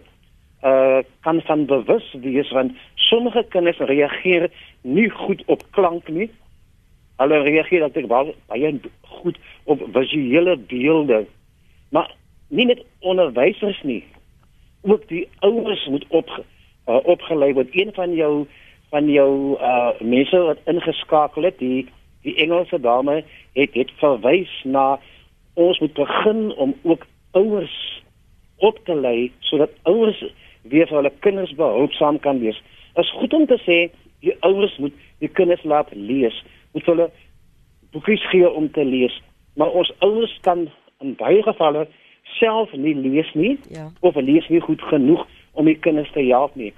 [0.64, 4.50] uh kan van bewus wees want sommige kinders reageer
[4.82, 6.30] nie goed op klank nie.
[7.16, 11.26] Hulle reageer dat ek baie goed op visuele beelde.
[11.90, 12.14] Maar
[12.48, 14.04] nie net onderwysers nie.
[14.82, 16.30] Ook die ouers moet op
[16.88, 17.68] uh, opgelei word.
[17.72, 18.46] Een van jou
[18.90, 21.86] van jou uh mense wat ingeskakel het, die
[22.22, 24.98] die Engelse dame het het verwys na
[25.54, 28.02] ons moet begin om ook ouers
[28.56, 30.24] op te lei sodat ouers
[30.62, 32.58] weer vir hulle kinders behulpsaam kan wees.
[32.94, 33.78] Dit is goed om te sê
[34.20, 36.34] die ouers moet die kinders laat lees.
[36.72, 37.10] Moet hulle
[37.94, 39.14] boekies gee om te lees.
[39.54, 40.66] Maar ons ouers kan
[41.02, 41.86] in baie gevalle
[42.38, 43.88] self nie lees nie ja.
[44.00, 46.72] of lees nie goed genoeg om die kinders te help nie.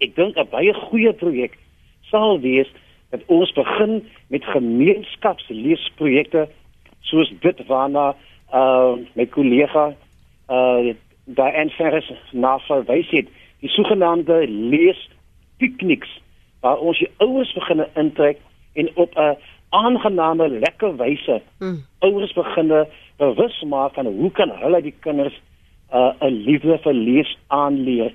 [0.00, 1.58] Ek dink 'n baie goeie projek
[2.10, 2.68] sal wees
[3.10, 6.48] dat ons begin met gemeenskapsleesprojekte
[7.00, 8.14] soos dit waarna
[8.54, 9.94] uh my kollega
[10.50, 10.94] uh
[11.24, 13.26] daar en Ferris na verwys het
[13.60, 15.10] die sogenaamde lees
[15.58, 16.20] pikniks
[16.60, 18.38] waar ons die ouers begin intrek
[18.74, 19.36] en op 'n
[19.70, 21.84] aangename lekker wyse hmm.
[21.98, 25.40] ouers begin bewus maak van hoe kan hulle die kinders
[25.92, 28.12] 'n uh, 'n liefde vir lees aanleer.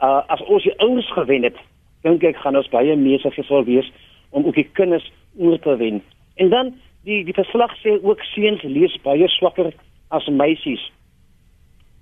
[0.00, 1.56] Uh as ons die ouers gewen het,
[2.02, 3.92] dink ek gaan ons baie meer suksesvol wees
[4.34, 5.06] om ook die kinders
[5.38, 6.02] oor te wen.
[6.34, 6.74] En dan
[7.06, 9.72] die die verslag sê ook seuns lees baie swakker
[10.08, 10.82] as meisies.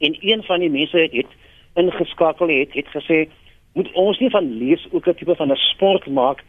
[0.01, 1.31] En een van die mense het, het
[1.75, 3.27] ingeskakel het, het gesê
[3.73, 6.45] moet ons nie van lees ook 'n tipe van 'n sport maak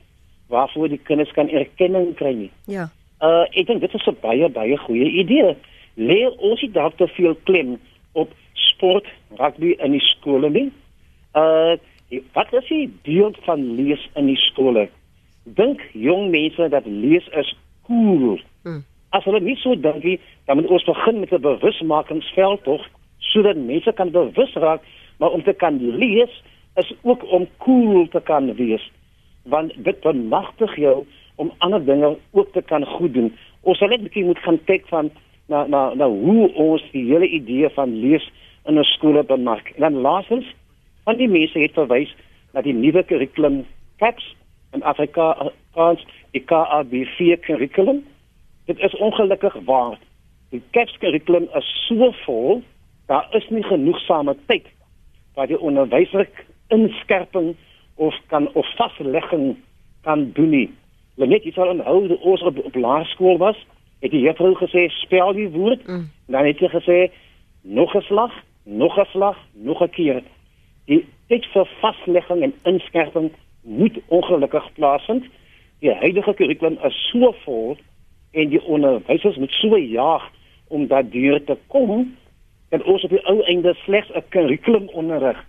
[0.47, 2.51] waarvoor die kinders kan erkenning kry nie.
[2.65, 2.89] Ja.
[3.21, 5.55] Uh ek dink dit is 'n baie baie goeie idee.
[5.93, 7.79] Leer ons nie dalk te veel klem
[8.11, 10.71] op sport, rugby in die skole nie.
[11.33, 11.75] Uh
[12.33, 14.89] wat is die deel van lees in die skole?
[15.43, 17.55] Dink jong mense dat lees is
[17.87, 18.39] cool.
[18.63, 18.83] Hmm.
[19.09, 22.81] As hulle nie so dink nie, dan moet ons begin met 'n bewusmakingsveld tog
[23.19, 24.81] sodat mense kan bewus raak,
[25.17, 26.43] maar om te kan lees
[26.75, 28.91] is ook om cool te kan wees
[29.43, 33.33] want dit bemagtig jou om ander dinge ook te kan goed doen.
[33.61, 35.11] Ons sal net 'n bietjie moet gaan kyk van
[35.47, 38.31] na na na hoe ons die hele idee van lees
[38.65, 39.71] in 'n skool bemark.
[39.75, 40.45] En dan laasens,
[41.03, 42.15] van die mense het verwys
[42.53, 43.65] na die nuwe kurrikulum
[43.97, 44.35] CAPS
[44.73, 48.03] in Afrika Frans, die KABV kurrikulum.
[48.65, 49.97] Dit is ongelukkig waar.
[50.49, 52.61] Die CAPS kurrikulum is so vol,
[53.05, 54.67] daar is nie genoegsame tyd
[55.33, 56.27] waar die onderwyser
[56.67, 57.55] inskerping
[57.95, 59.57] of kan of vaslegging
[60.01, 60.69] kan doen nie.
[61.15, 63.57] Net jy sal onthou dat ons op, op laerskool was,
[64.01, 66.05] het die juffrou gesê spel die woord, mm.
[66.33, 66.99] dan het sy gesê
[67.61, 68.33] nog 'n slag,
[68.63, 70.23] nog 'n slag, nog 'n keer.
[70.85, 73.31] Die tyd vir vaslegging en inskerping
[73.63, 75.25] moet ongelukkig plaasvind.
[75.79, 77.77] Die huidige kurrikulum is so vol
[78.31, 80.31] en die onderwysers moet so jaag
[80.67, 82.15] om daardeur te kom
[82.69, 85.45] dat ons op die ou einde slegs 'n kurrikulum onderrig.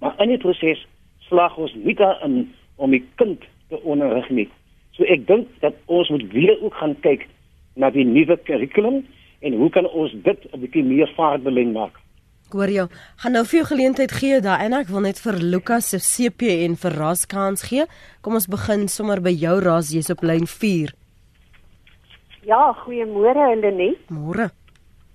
[0.00, 0.86] Maar in die proses
[1.18, 4.48] slag ons nie daarin om die kind te onderrig nie.
[4.90, 7.28] So ek dink dat ons moet weer ook gaan kyk
[7.74, 9.06] na die nuwe kurrikulum
[9.40, 12.01] en hoe kan ons dit 'n bietjie meer vaartbeling maak.
[12.52, 12.86] Hoor jou,
[13.22, 16.50] gaan nou vir jou geleentheid gee daar en ek wil net vir Lukas se CP
[16.66, 17.86] en vir Ras kans gee.
[18.20, 20.92] Kom ons begin sommer by jou Ras, jy's op lyn 4.
[22.44, 24.02] Ja, goeiemôre Lenet.
[24.12, 24.50] Môre.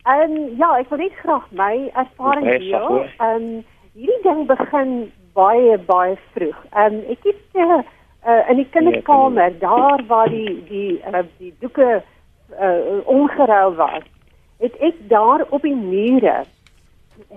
[0.08, 3.00] Ehm um, ja, ek wil net graag my ervaring deel.
[3.19, 3.47] Ehm um,
[3.93, 4.91] hierdie ding begin
[5.38, 6.60] baie baie vroeg.
[6.73, 7.82] Ehm um, ek het uh,
[8.26, 14.06] uh, in die kinderkamer daar waar die die uh, die doeke uh, ongeruil was,
[14.63, 16.39] het ek daar op die mure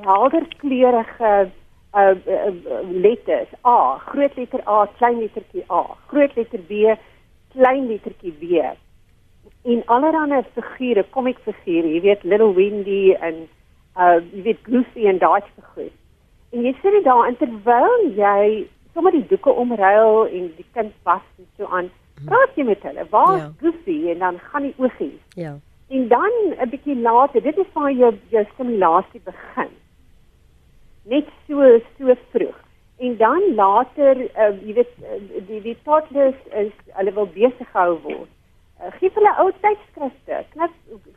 [0.05, 1.51] helder kleurige
[1.95, 6.97] uh, uh, letters A, groot letter A, klein lettertjie A, groot letter B,
[7.53, 8.65] klein lettertjie B.
[9.63, 13.47] In allerlei figure, comic figure, jy weet Little Windy en
[13.99, 15.91] uh jy weet Goofy en daai figure.
[16.53, 21.25] En jy sit daar en terwyl jy sommer die doeke omruil en die kind was
[21.39, 21.91] en so aan,
[22.27, 23.05] praat jy met hulle.
[23.11, 23.51] Waar ja.
[23.61, 25.19] Goofy en dan gaan die oogie.
[25.39, 25.59] Ja.
[25.91, 29.71] En dan 'n bietjie later, dit is waar jou jou stimulasie begin.
[31.03, 32.59] Net so so vroeg.
[32.99, 37.99] En dan later, uh, jy weet uh, die die toddlers is hulle wil besig gehou
[38.03, 38.31] word.
[38.81, 40.45] Uh, gee hulle ou tydskrifte.
[40.53, 40.71] Knap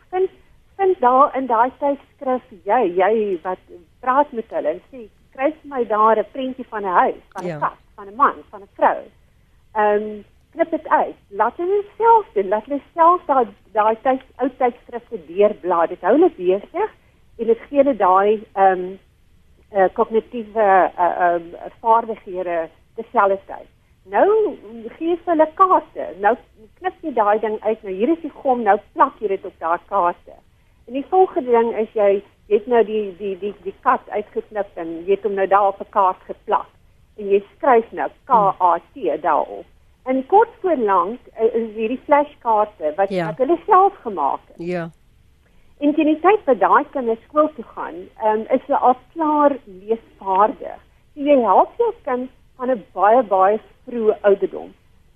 [0.09, 0.29] vind
[0.75, 3.59] vind daar in daai tydskrif jy jy wat
[3.99, 7.47] praat met hulle en sê skryf my daar 'n prentjie van 'n huis, van 'n
[7.47, 7.59] ja.
[7.59, 7.77] kat.
[7.95, 9.01] van 'n man, van 'n vrou.
[9.75, 11.15] Ehm um, knip dit uit.
[11.29, 12.47] Laat hulle self doen.
[12.53, 15.87] Laat hulle self daai daai tyd ou tydskrifte deurblaai.
[15.91, 16.91] Dit hou hulle besig
[17.39, 18.99] en dit gee hulle daai ehm um,
[19.73, 20.67] uh, kognitiewe
[21.05, 21.47] uh, um,
[21.81, 23.69] vaardighede terselfdertyd.
[24.05, 24.27] Nou
[24.97, 26.09] gee jy hulle kaarte.
[26.19, 26.35] Nou
[26.79, 27.83] knip jy daai ding uit.
[27.83, 28.63] Nou hier is die gom.
[28.67, 30.37] Nou plak jy dit op daai kaarte.
[30.87, 32.11] En die volgende ding is jy
[32.51, 35.81] het nou die die die die kat uitgeknip en jy het hom nou daar op
[35.81, 36.69] 'n kaart geplak.
[37.17, 39.65] En jy skryf nou K A T daarop.
[40.03, 43.25] En kort voor lank uh, is hierdie flashkaarte wat ja.
[43.25, 44.67] wat hulle self gemaak het.
[44.67, 44.89] Ja.
[45.79, 49.55] En teen die tyd wat daai kinders skool toe gaan, um, is hulle al klaar
[49.65, 50.79] leesvaardig.
[51.13, 54.73] So jy help jou kind van 'n baie baie vroeë ouderdom.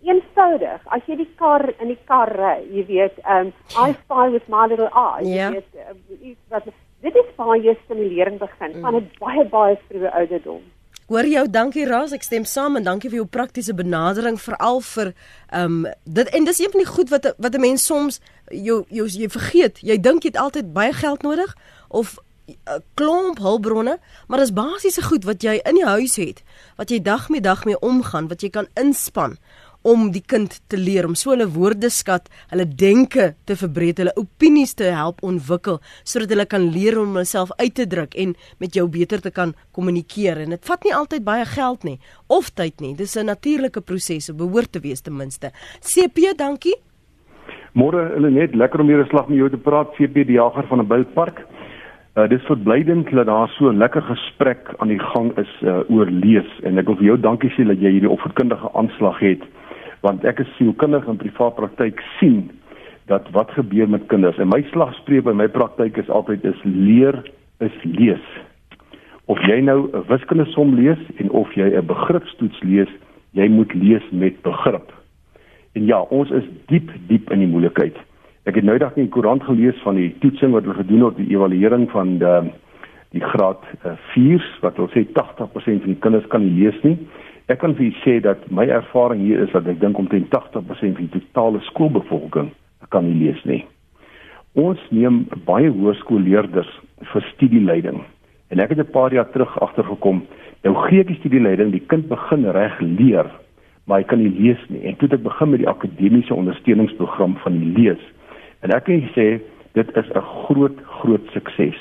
[0.08, 4.48] Eenvoudig, as jy die kar in die kar ry, jy weet, um I spy with
[4.48, 5.50] my little eye, ja.
[5.50, 6.70] jy weet, uh, wat
[7.02, 8.82] dit is baie stimulering begin mm.
[8.82, 10.62] van 'n baie baie vroeë ouderdom.
[11.08, 15.14] Hoor jou, dankie Ras, ek stem saam en dankie vir jou praktiese benadering veral vir
[15.56, 18.20] ehm um, dit en dis een van die goed wat wat 'n mens soms
[18.52, 19.80] jou jou jy vergeet.
[19.80, 21.56] Jy dink jy het altyd baie geld nodig
[21.88, 22.18] of
[22.48, 26.44] 'n eh, klomp hulpbronne, maar dis basiese goed wat jy in die huis het,
[26.76, 29.38] wat jy dag met dag mee omgaan, wat jy kan inspann
[29.88, 34.76] om die kind te leer om so hulle woordeskat, hulle denke te verbreek, hulle opinies
[34.76, 38.88] te help ontwikkel sodat hulle kan leer om hulself uit te druk en met jou
[38.92, 41.98] beter te kan kommunikeer en dit vat nie altyd baie geld nie
[42.28, 42.96] of tyd nie.
[42.96, 45.52] Dis 'n natuurlike proses, behoort te wees ten minste.
[45.82, 46.76] CP, dankie.
[47.74, 50.68] Môre hulle net lekker om weer 'n slag met jou te praat, CP die jager
[50.68, 51.46] van 'n Bultpark.
[52.18, 55.80] Uh, dit is verblydend dat daar so 'n lekker gesprek aan die gang is uh,
[55.90, 59.44] oor lees en ek wil vir jou dankie sê dat jy hierdie opvoedkundige aanslag het
[60.02, 62.50] want ek is sielkundig in privaat praktyk sien
[63.08, 67.22] dat wat gebeur met kinders en my slagspreuk by my praktyk is altyd is leer
[67.64, 68.24] is lees.
[69.26, 72.92] Of jy nou 'n wiskundesom lees en of jy 'n begripstoets lees,
[73.32, 74.92] jy moet lees met begrip.
[75.74, 77.96] En ja, ons is diep diep in die moeilikheid.
[78.44, 81.18] Ek het nou dag in die koerant gelees van die toetsing wat hulle gedoen het,
[81.18, 82.52] die evaluering van die
[83.16, 83.64] die graad
[84.14, 86.98] 4 uh, wat hulle sê 80% van die kinders kan nie lees nie.
[87.48, 90.98] Ek kan vir u sê dat my ervaring hier is dat ek dink omtrent 80%
[90.98, 92.50] van die totale skoolbevolking
[92.92, 93.62] kan nie lees nie.
[94.60, 96.70] Ons neem baie hoërskoolleerders
[97.14, 98.02] vir studieleiding.
[98.52, 100.26] En ek het 'n paar jaar terug agtergekom,
[100.64, 103.32] nou gee ek die studieleiding, die kind begin reg leer,
[103.86, 104.84] maar hy kan nie lees nie.
[104.84, 108.04] En toe het ek begin met die akademiese ondersteuningsprogram van die lees.
[108.62, 109.40] En ek kan sê
[109.74, 111.80] dit is 'n groot groot sukses.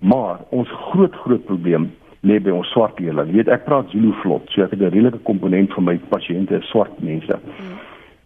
[0.00, 1.90] Maar ons groot groot probleem
[2.26, 3.30] lê by ons swart leerlinge.
[3.30, 6.58] Jy weet ek praat Zulu vlot, so ek het 'n redelike komponent van my pasiënte
[6.58, 7.32] is swart mense.
[7.32, 7.78] Hmm.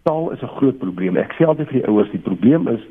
[0.03, 1.17] Taal is 'n groot probleem.
[1.17, 2.81] Ek sê altyd vir die ouers, die probleem is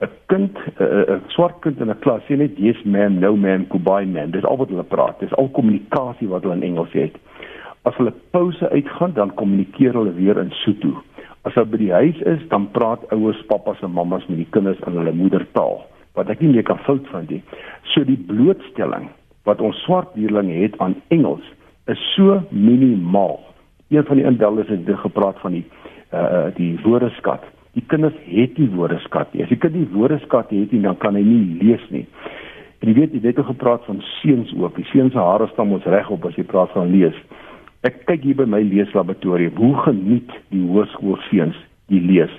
[0.00, 4.06] 'n kind, 'n swart kind in 'n klas, sê net yes man, no man, goodbye
[4.06, 4.30] man.
[4.30, 5.20] Dis al wat hulle praat.
[5.20, 7.16] Dis al kommunikasie wat hulle in Engels het.
[7.84, 11.02] As hulle pouse uitgaan, dan kommunikeer hulle weer in Sotho.
[11.44, 14.78] As hulle by die huis is, dan praat ouers, pappas en mammas met die kinders
[14.86, 15.82] in hulle moedertaal
[16.14, 17.42] wat ek nie meer kan fout vind nie.
[17.94, 19.08] So die blootstelling
[19.48, 21.46] wat ons swart leerlinge het aan Engels
[21.90, 23.40] is so minimaal.
[23.88, 25.64] Een van die indellers het gepraat van die
[26.12, 27.44] uh die woordeskat.
[27.72, 29.42] Die kinders het nie woordeskat nie.
[29.42, 32.06] As die kind nie woordeskat het nie, dan kan hy nie lees nie.
[32.82, 34.76] En jy weet, jy het ook gepraat van seuns ook.
[34.76, 37.16] Die seuns se hare staan ons reg op as jy praat van lees.
[37.86, 39.56] Ek kyk hier by my leeslaboratorium.
[39.56, 41.56] Hoe geniet die hoërskoolseuns
[41.90, 42.34] die lees?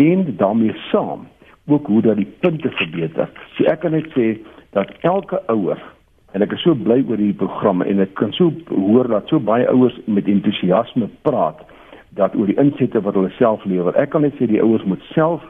[0.00, 1.26] En daarmee saam
[1.66, 3.30] ook hoe dat die punte verbeter.
[3.56, 4.36] So ek kan net sê
[4.76, 5.80] dat elke ouer
[6.36, 9.40] en ek is so bly oor hierdie programme en ek kan so hoor dat so
[9.40, 11.62] baie ouers met entoesiasme praat
[12.18, 13.96] dat oor die insette wat hulle self lewer.
[13.96, 15.44] Ek kan net sê die ouers moet self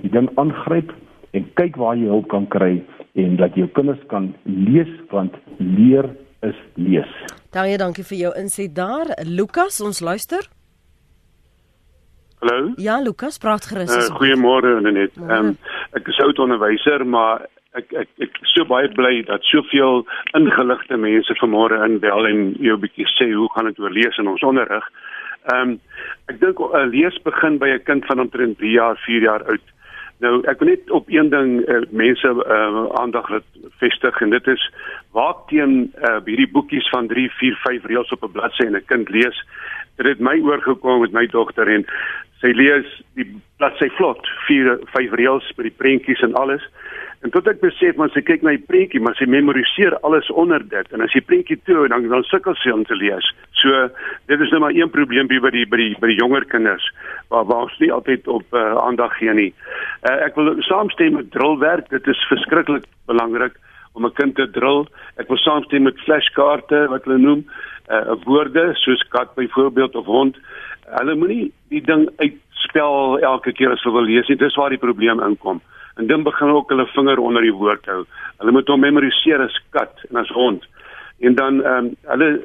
[0.00, 0.92] die ding aangryp
[1.36, 2.78] en kyk waar jy hulp kan kry
[3.20, 6.08] en dat jou kinders kan lees want leer
[6.48, 7.12] is lees.
[7.52, 9.12] Dankie, dankie vir jou inset daar.
[9.28, 10.48] Lukas, ons luister.
[12.42, 12.72] Hallo?
[12.80, 13.92] Ja, Lukas, praat gerus.
[13.92, 15.12] Uh, Goeiemôre Lenet.
[15.20, 15.56] Ehm um,
[15.92, 17.44] ek is oud onderwyser, maar
[17.78, 20.04] ek ek ek so baie bly dat soveel
[20.38, 24.44] ingeligte mense vanmôre inbel en jou bietjie sê hoe gaan dit oor lees in ons
[24.52, 24.88] onderrig.
[25.52, 25.78] Ehm um,
[26.30, 29.72] ek dink uh, lees begin by 'n kind van omtrent 3 jaar, 4 jaar oud.
[30.22, 33.30] Nou ek wil net op een ding uh, mense uh, aandag
[33.80, 34.68] vestig en dit is
[35.16, 38.86] waar teen uh, hierdie boekies van 3, 4, 5 reëls op 'n bladsy en 'n
[38.86, 39.38] kind lees.
[39.96, 41.86] Dit het my oorgekom met my dogter en
[42.40, 46.62] sy lees die bladsy vlot, 4, 5 reëls by die prentjies en alles.
[47.22, 50.62] En tot ek besef maar sy kyk na die prentjie, maar sy memoriseer alles onder
[50.66, 53.28] dit en as jy prentjie toe dan dan sukkel sy om te lees.
[53.62, 53.88] So
[54.26, 56.88] dit is nou maar een probleem by die by die by die jonger kinders
[57.30, 59.50] waar waar ons nie altyd op uh, aandag gee nie.
[60.02, 63.54] Uh, ek wil saamstem met drillwerk, dit is verskriklik belangrik
[63.94, 64.86] om 'n kind te drill.
[65.16, 67.44] Ek wil saamstem met flashkaarte wat hulle noem.
[67.92, 70.38] uh, woorde soos kat byvoorbeeld of hond.
[70.86, 74.38] Hulle moenie die ding uitspel elke keer as hulle wil lees nie.
[74.40, 75.60] Dis waar die probleem inkom.
[75.96, 78.04] En dan begin ook hulle vinger onder die woord hou.
[78.36, 80.66] Hulle moet hom memoriseer as kat en as hond.
[81.20, 82.40] En dan ehm um, hulle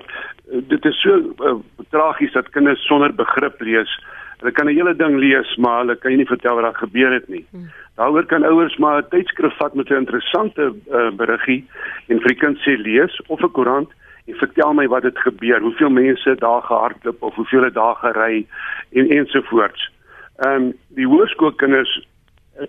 [0.47, 1.55] dit is so uh,
[1.89, 3.91] tragies dat kinders sonder begrip lees.
[4.39, 7.27] Hulle kan 'n hele ding lees, maar hulle kan nie vertel wat daar gebeur het
[7.27, 7.45] nie.
[7.51, 7.69] Hmm.
[7.95, 11.65] Daaroor kan ouers maar 'n tydskrif vat met 'n interessante uh, beriggie
[12.07, 13.91] en vir die kind sê lees of 'n koerant
[14.27, 18.45] en vertel my wat het gebeur, hoeveel mense daar gehardloop of hoeveel het daar gery
[18.91, 19.91] en ensovoorts.
[20.37, 22.07] Ehm um, die hoërskoolkinders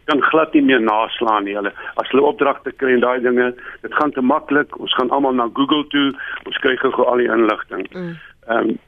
[0.05, 1.57] kan glad nie meer naslaan nie.
[1.57, 4.77] Hulle as hulle opdragte kry en daai dinge, dit gaan te maklik.
[4.81, 6.13] Ons gaan almal na Google toe.
[6.47, 7.89] Ons kry gou al die inligting.
[7.93, 8.15] Mm.
[8.49, 8.71] Ehm mm.
[8.71, 8.79] um,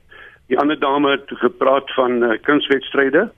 [0.50, 3.28] die ander dame het gepraat van uh, kunswedstryde.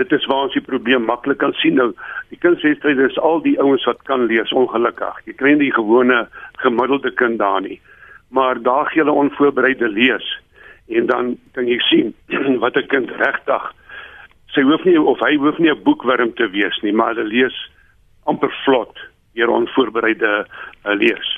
[0.00, 1.90] Dit is waar ons die probleem maklik kan sien nou.
[2.32, 5.18] Die kunswedstryde is al die ouens wat kan lees ongelukkig.
[5.28, 6.22] Jy kry nie die gewone
[6.64, 7.76] gemiddelde kind daar nie.
[8.32, 10.30] Maar daar gee hulle onvoorbereide lees
[10.88, 12.14] en dan kan jy sien
[12.64, 13.68] wat 'n kind regtig
[14.54, 17.56] sy hoef nie of hy hoef nie 'n boekwurm te wees nie, maar hy lees
[18.26, 18.98] amper vlot
[19.34, 21.28] hier onvoorbereide uh, lees.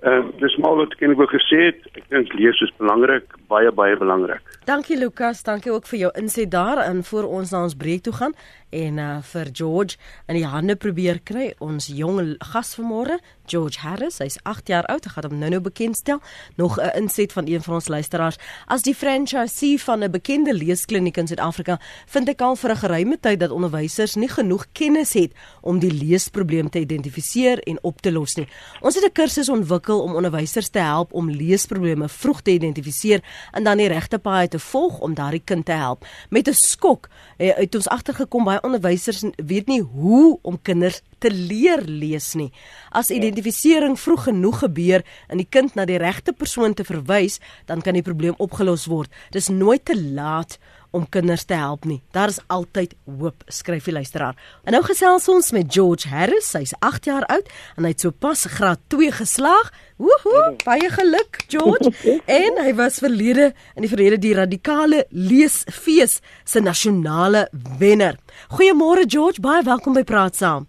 [0.00, 3.72] Ehm uh, dis maar wat ek wou gesê het, ek dink lees is belangrik, baie
[3.72, 4.40] baie belangrik.
[4.64, 8.32] Dankie Lukas, dankie ook vir jou inset daarin voor ons na ons breek toe gaan.
[8.70, 9.98] En uh, vir George
[10.30, 13.18] in die hande probeer kry ons jong gas vanmôre
[13.50, 14.20] George Harris.
[14.22, 15.04] Hy's 8 jaar oud.
[15.04, 16.20] Hy gaan hom nou-nou bekendstel.
[16.56, 18.38] Nog 'n inset van een van ons luisteraars.
[18.66, 23.18] As die franchisee van 'n bekende leeskliniek in Suid-Afrika vind ek al vir 'n geruime
[23.20, 28.12] tyd dat onderwysers nie genoeg kennis het om die leesprobleem te identifiseer en op te
[28.12, 28.48] los nie.
[28.80, 33.64] Ons het 'n kursus ontwikkel om onderwysers te help om leesprobleme vroeg te identifiseer en
[33.64, 37.74] dan die regte paai te volg om daardie kind te help met 'n skok het
[37.74, 42.48] ons agtergekom baie onderwysers weet nie hoe om kinders te leer lees nie.
[42.90, 47.84] As identifisering vroeg genoeg gebeur en die kind na die regte persoon te verwys, dan
[47.84, 49.12] kan die probleem opgelos word.
[49.34, 50.58] Dis nooit te laat
[50.90, 52.00] om kinders te help nie.
[52.14, 54.36] Daar is altyd hoop, skryf die luisteraar.
[54.64, 56.52] En nou gesels ons met George Harris.
[56.56, 59.70] Hy's 8 jaar oud en hy het sopas graad 2 geslaag.
[60.00, 61.92] Woohoo, baie geluk, George.
[62.40, 67.46] en hy was verlede in die verlede die radikale leesfees se nasionale
[67.78, 68.18] wenner.
[68.56, 70.66] Goeiemôre George, baie welkom by Praat Saam.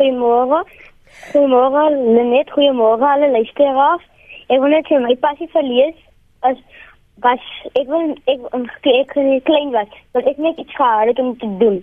[0.00, 0.64] Goeiemôre.
[1.30, 1.84] Goeiemôre,
[2.32, 4.10] net goeiemôre alle luisteraars.
[4.52, 5.96] Ek wil net my passie verlees
[6.44, 6.58] as
[7.24, 7.44] was
[7.80, 8.40] ek wil ek
[8.92, 9.14] ek
[9.48, 11.80] klein was, want ek net iets gehad het om te doen.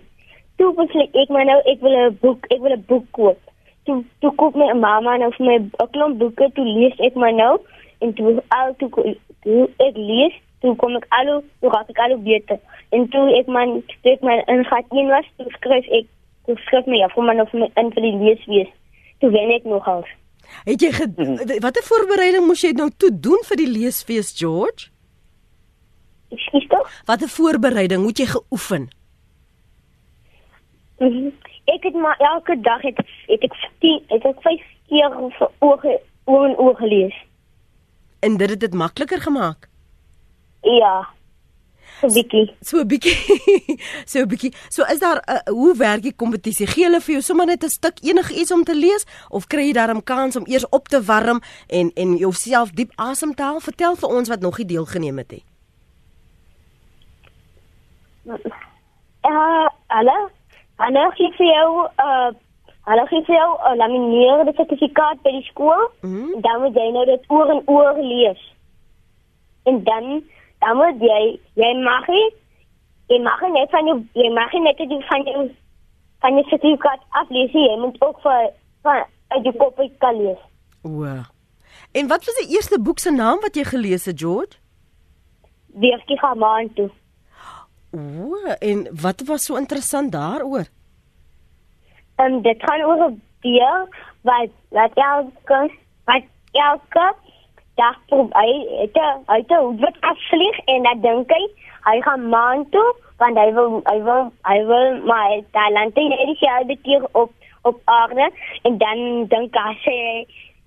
[0.62, 3.39] Toe besluit ek maar nou ek wil 'n boek, ek wil 'n boek koop.
[3.86, 7.34] Toe toe koop my mamma nou vir my 'n klomp boeke, toe lees ek maar
[7.34, 7.58] nou
[8.02, 8.89] en toe al toe,
[9.44, 11.28] toe ek lees, toe kom ek al
[11.60, 12.60] hoe raak ek al beter.
[12.92, 16.06] En toe ek man toe ek my in graad 1 was, toe skryf ek
[16.46, 18.72] toe skryf my af om my nou vir my in vir die leesfees.
[19.20, 20.06] Toe wen ek nog al.
[20.66, 20.92] Het jy
[21.64, 24.91] watter voorbereiding moes jy nou toe doen vir die leesfees George?
[26.32, 26.89] Ekskuus tog?
[27.05, 28.89] Watter voorbereiding moet jy geoefen?
[30.99, 31.34] Mm -hmm.
[31.65, 35.97] Ek het maar elke dag het, het ek 10 het ek 5 keer vir oë
[36.25, 37.17] oë en oë gelees.
[38.19, 39.69] En dit het dit makliker gemaak?
[40.61, 41.07] Ja.
[41.99, 42.55] So 'n bietjie.
[42.61, 43.17] So 'n bietjie.
[44.11, 44.53] so 'n bietjie.
[44.69, 46.67] So is daar 'n uh, hoe werk die kompetisie?
[46.67, 49.65] Gee hulle vir jou sommer net 'n stuk enige iets om te lees of kry
[49.67, 53.59] jy daarom kans om eers op te warm en en jouself diep asem te haal?
[53.59, 55.43] Vertel vir ons wat nog nie deelgeneem het nie.
[59.21, 60.29] Ja, alle.
[60.82, 62.29] Hulle gee vir jou uh,
[62.89, 65.84] hulle gee vir jou 'n lamineerde sertifikaat by die skool.
[66.01, 66.41] Mm.
[66.41, 68.41] Dan moet jy nou dit oor en oor lees.
[69.63, 70.23] En dan
[70.59, 72.29] dan moet jy jy mag nie
[73.07, 75.49] jy mag net van jou jy mag net die van jou
[76.19, 77.51] van die sertifikaat aflees.
[77.51, 78.49] Jy moet ook vir
[78.82, 80.41] van uit die kop uit kan lees.
[80.82, 81.23] Wow.
[81.91, 84.57] En wat was die eerste boek se naam wat jy gelees het, George?
[85.65, 86.89] Weertjie gaan maan toe.
[87.92, 90.66] O, en wat was so interessant daaroor?
[92.16, 93.88] Ehm um, dit gaan oor 'n dier
[94.22, 95.72] wat wat elke
[96.06, 97.14] wat elke
[97.76, 101.44] dag probeer het hy het wat afvlieg en dan dink hy
[101.89, 106.66] hy gaan maan toe want hy wil hy wil hy wil my talente hierdie jaar
[106.68, 107.32] die dier op
[107.62, 108.30] op aarde
[108.62, 109.98] en dan dink hy sê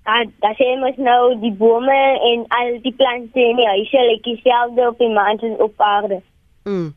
[0.05, 2.01] dat dat sê mos nou die bome
[2.31, 6.21] en al die plante en die huise lyk dieselfde op die maan as op aarde.
[6.65, 6.93] Mm.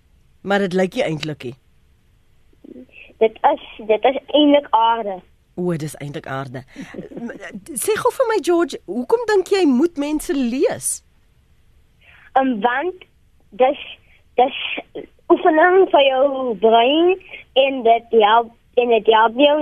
[0.48, 1.56] Maar dit lyk nie eintlik nie.
[3.20, 5.20] Dit is dit is eintlik aarde.
[5.56, 6.64] O, dit is eintlik aarde.
[7.84, 10.92] Sê gou vir my George, hoekom dink jy moet mense lees?
[12.40, 13.04] Um want
[13.60, 13.82] dis
[14.40, 14.60] dis
[15.34, 16.28] oefening vir jou
[16.64, 17.18] brein
[17.66, 19.58] en dit help en dit help jou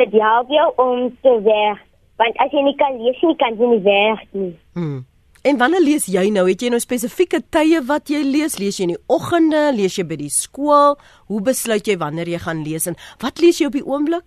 [0.00, 1.84] met help jou om te werk.
[2.18, 4.54] Want as jy nie kan lees nie, kan jy nie werk nie.
[4.74, 5.04] Hmm.
[5.42, 6.48] En wanneer lees jy nou?
[6.48, 8.58] Het jy nou spesifieke tye wat jy lees?
[8.58, 10.98] Lees jy in die oggende, lees jy by die skool?
[11.30, 14.26] Hoe besluit jy wanneer jy gaan lees en wat lees jy op die oomblik?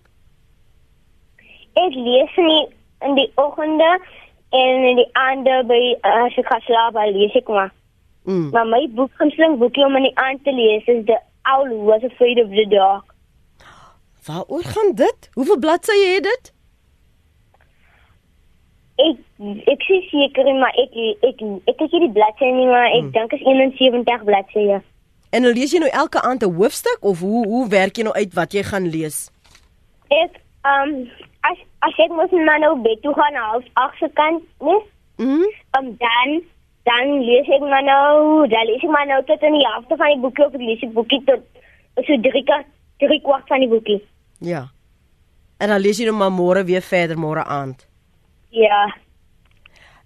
[1.76, 2.64] Ek lees in die,
[3.08, 3.92] in die oggende
[4.56, 7.72] en in die aande by as ek gaan slaap, lees ek maar.
[8.24, 8.50] Mm.
[8.54, 11.18] Maar my boek, gunsteling boekie om in die aand te lees is The
[11.50, 13.08] Owl Who Was Afraid of the Dark.
[14.26, 15.30] Waaroor gaan dit?
[15.34, 16.51] Hoeveel bladsye het dit?
[18.98, 19.16] Ek
[19.66, 20.92] ek sê seker maar ek
[21.24, 23.10] ek ek kyk hierdie bladsy nie maar ek Hmm.
[23.12, 24.80] dink is 71 bladsye.
[25.32, 28.14] En dan lees jy nou elke aand 'n hoofstuk of hoe hoe werk jy nou
[28.14, 29.30] uit wat jy gaan lees?
[30.10, 31.08] Ek um
[31.42, 34.80] as as ek mos maar nou bed toe gaan half 8 se kant, nee,
[35.18, 35.42] Mhm.
[35.78, 36.42] um dan
[36.84, 40.08] dan lees ek maar nou, dan lees ek maar nou tot in die helfte van
[40.12, 41.40] die boekie of ek lees die boekie tot
[42.06, 42.66] so drie kwart
[42.98, 44.02] drie kwart van die boekie.
[44.40, 44.68] Ja.
[45.58, 47.86] En dan lees jy nou maar môre weer verder môre aand.
[48.52, 48.86] Ja.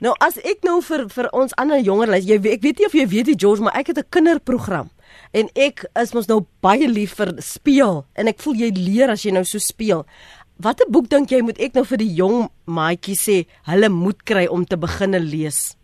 [0.05, 2.97] Nou as ek nou vir vir ons ander jonger lys, jy ek weet nie of
[2.97, 4.90] jy weet die George, maar ek het 'n kinderprogram
[5.32, 9.24] en ek is mos nou baie lief vir speel en ek voel jy leer as
[9.24, 10.05] jy nou so speel.
[10.61, 14.47] Watter boek dink jy moet ek nou vir die jong maatjies sê hulle moet kry
[14.47, 15.76] om te begine lees?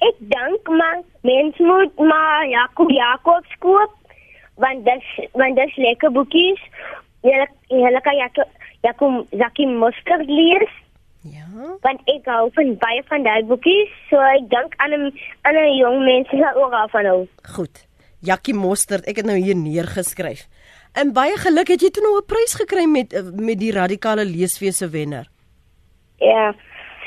[0.00, 3.92] Ek dink maar mens moet maar Jakob Jakobs koop
[4.56, 6.60] want dis want dis lekker boekies.
[7.22, 8.48] Jy jy kan Jakob
[8.82, 10.70] Jakob Zaki Mustard lees
[11.22, 11.44] Ja.
[11.84, 13.90] want ek hou van baie van daai boekies.
[14.08, 15.12] So ek dink aan 'n
[15.42, 17.26] aan 'n jong mense sal ook daarvan hou.
[17.54, 17.86] Goed.
[18.22, 20.48] Jakkie Mostert, ek het nou hier neergeskryf.
[20.92, 24.24] En baie geluk het jy toe nou 'n prys gekry met eh, met die radikale
[24.24, 25.28] leeswese wenner.
[26.18, 26.54] Ja.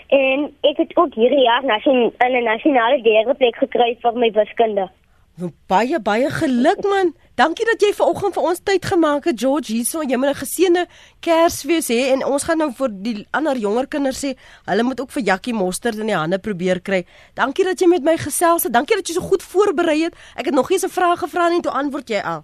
[0.07, 4.32] En ek het ook hierdie jaar nasion, in 'n nasionale derde plek gekry vir my
[4.32, 4.89] wiskunde.
[5.38, 7.13] Nou, Baie baie geluk man.
[7.36, 10.03] Dankie dat jy vanoggend vir ons tyd gemaak het George hierso.
[10.05, 10.86] Jy moet 'n geseënde
[11.19, 15.11] Kersfees hê en ons gaan nou vir die ander jonger kinders sê, hulle moet ook
[15.11, 17.05] vir Jakkie Mostert in die hande probeer kry.
[17.34, 18.73] Dankie dat jy met my gesels het.
[18.73, 20.13] Dankie dat jy so goed voorberei het.
[20.36, 22.43] Ek het nog nie 'n vraag gevra nie toe antwoord jy al.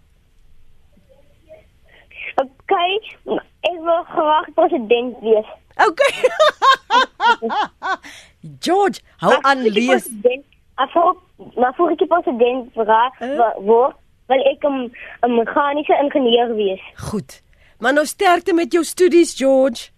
[2.40, 3.00] Okay,
[3.62, 5.46] ek wil graag president wees.
[5.88, 6.14] Okay.
[8.66, 10.10] George, hou aan lees.
[10.76, 11.18] Maar voor,
[11.56, 13.56] maar voor ik president word, Eh?
[13.58, 13.96] word
[14.30, 14.92] wil ek 'n
[15.26, 16.84] 'n meganiese ingenieur wees.
[16.96, 17.42] Goed.
[17.80, 19.90] Maar nou sterkte met jou studies, George.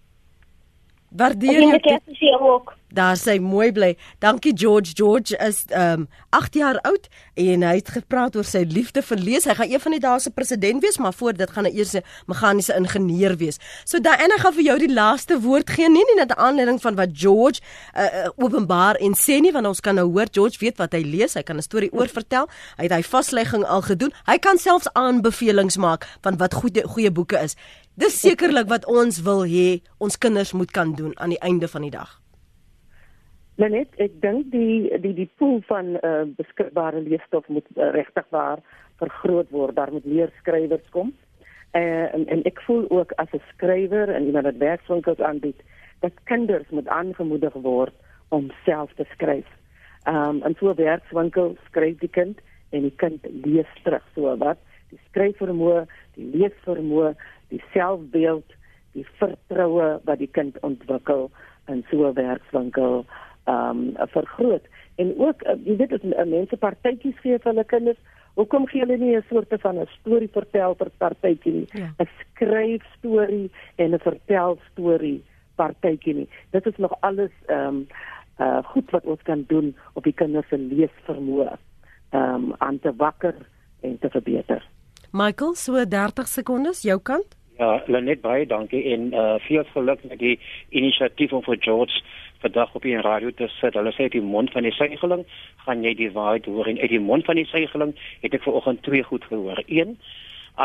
[1.16, 1.74] Waardeer jou.
[1.74, 2.74] ek is hier ook.
[2.92, 3.94] Daar sy mooi bly.
[4.20, 4.92] Dankie George.
[4.94, 7.08] George is um 8 jaar oud
[7.40, 9.46] en hy het gepraat oor sy liefde vir lees.
[9.48, 11.94] Hy gaan een van die dae se president wees, maar voor dit gaan hy eers
[11.96, 13.58] 'n meganiese ingenieur wees.
[13.84, 17.08] So Diana gaan vir jou die laaste woord gee, nie net na aanleiding van wat
[17.12, 17.60] George
[17.96, 21.34] uh, openbaar en sê nie, want ons kan nou hoor George weet wat hy lees.
[21.34, 22.48] Hy kan 'n storie oor vertel.
[22.76, 24.12] Hy het hy vaslegging al gedoen.
[24.26, 27.56] Hy kan selfs aanbevelings maak van wat goeie goeie boeke is.
[27.94, 31.84] Dis sekerlik wat ons wil hê ons kinders moet kan doen aan die einde van
[31.84, 32.20] die dag.
[33.60, 38.62] Lenet, ek dink die die die pool van uh, beskikbare leesstof moet uh, regtig waar
[39.02, 39.76] vergroot word.
[39.76, 41.12] Daar moet meer skrywers kom.
[41.76, 45.60] Uh, en, en ek voel ook as 'n skrywer en iemand wat werkswinkels aanbied,
[46.00, 47.92] dat kinders moet aangemoedig word
[48.28, 49.48] om self te skryf.
[50.08, 52.40] Um en so 'n werkswinkel skryf die kind
[52.70, 54.02] en die kind lees terug.
[54.14, 54.58] So wat
[54.90, 55.86] die skryfvermoë,
[56.16, 57.14] die leesvermoë,
[57.52, 58.56] die selfbeeld,
[58.96, 61.30] die vertroue wat die kind ontwikkel
[61.70, 63.04] in so 'n werkswinkel
[63.46, 64.64] um vergroot.
[64.96, 67.98] En ook uh, jy weet as uh, mense partytjies gee vir hulle kinders,
[68.38, 71.68] hoekom gee hulle nie 'n soort van 'n storie vertel vir partytjie nie?
[71.72, 71.88] Ja.
[71.98, 75.22] 'n Skryf storie en 'n vertel storie
[75.56, 76.28] partytjie nie.
[76.50, 77.86] Dit is nog alles um
[78.40, 81.56] uh goed wat ons kan doen op die kinders se leesvermoë
[82.12, 83.34] um aan te wakker
[83.80, 84.68] en te verbeter.
[85.10, 87.36] Michael, so 30 sekondes jou kant.
[87.62, 90.38] Ja, Lenet baie dankie en uh veel geluk met die
[90.74, 92.00] inisiatief om vir George
[92.42, 93.76] vandag op die radio te sit.
[93.78, 95.22] Hulle sê uit die mond van die suigeling
[95.66, 97.92] gaan jy die waarheid hoor en uit die mond van die suigeling
[98.24, 99.62] het ek vanoggend twee goed gehoor.
[99.66, 99.94] Een,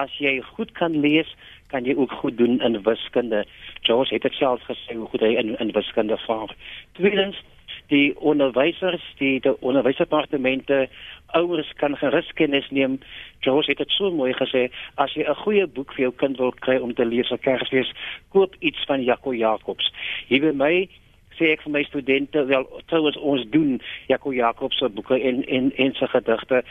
[0.02, 1.30] as jy goed kan lees,
[1.70, 3.44] kan jy ook goed doen in wiskunde.
[3.86, 6.56] George het dit self gesê hoe goed hy in in wiskunde vaar.
[6.98, 7.44] Tweedens,
[7.88, 10.88] die onderwysers, die die onderwysdepartemente
[11.36, 13.00] ouers kan gerus kennis neem.
[13.40, 16.52] George het dit so mooi gesê, as jy 'n goeie boek vir jou kind wil
[16.52, 17.92] kry om te lees vir Kersfees,
[18.30, 19.92] koop iets van Jaco Jacobs.
[20.28, 20.90] Hier by my
[21.38, 23.78] sê ek vir my studente wel trouens ons doen
[24.10, 26.64] Jaco Jacobs se boeke en en en sy gedigte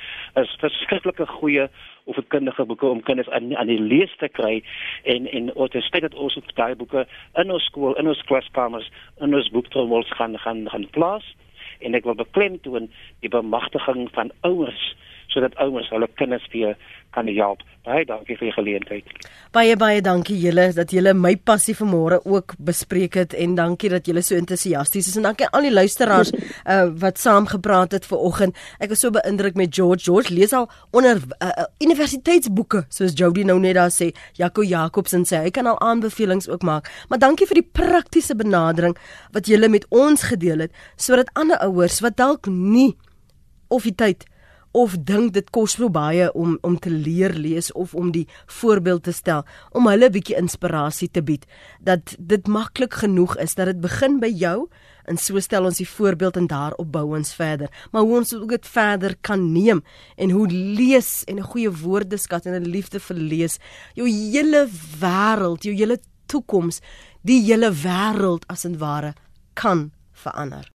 [0.42, 1.68] is verskriklike goeie
[2.06, 4.62] opvoedkundige boeke om kinders aan aan die lees te kry.
[5.04, 7.06] En en ons het dat ons op daai boeke
[7.42, 8.90] in ons skool in ons klaskamers
[9.20, 11.34] in ons boektrommels gaan gaan gaan plaas.
[11.80, 12.90] En ek wil beklemtoon
[13.20, 14.94] die bemagtiging van ouers
[15.26, 16.76] sodat ouers hulle kinders weer
[17.16, 17.64] kan help.
[17.86, 19.10] Baie dankie vir die geleentheid.
[19.54, 24.08] Baie baie dankie julle dat julle my passie vanmôre ook bespreek het en dankie dat
[24.10, 28.24] julle so entoesiasties is en dankie al die luisteraars uh, wat saam gepraat het ver
[28.26, 28.58] oggend.
[28.82, 30.02] Ek was so beïndruk met George.
[30.08, 34.10] George lees al onder uh, universiteitsboeke soos Jody nou net daar sê.
[34.36, 36.90] Jaco Jacobsen sê hy kan al aanbevelings ook maak.
[37.08, 38.98] Maar dankie vir die praktiese benadering
[39.32, 42.96] wat julle met ons gedeel het sodat ander ouers wat dalk nie
[43.70, 44.26] of die tyd
[44.76, 48.26] of dink dit kos so baie om om te leer lees of om die
[48.58, 51.46] voorbeeld te stel om hulle 'n bietjie inspirasie te bied
[51.80, 54.68] dat dit maklik genoeg is dat dit begin by jou
[55.06, 57.70] en so stel ons die voorbeeld en daarop bou ons verder.
[57.92, 59.82] Maar hoe ons dit verder kan neem
[60.16, 63.58] en hoe lees en 'n goeie woordeskat en 'n liefde vir lees
[63.94, 64.68] jou hele
[65.00, 66.80] wêreld jou hele toekoms
[67.22, 69.14] die hele wêreld as en ware
[69.54, 70.72] kan verander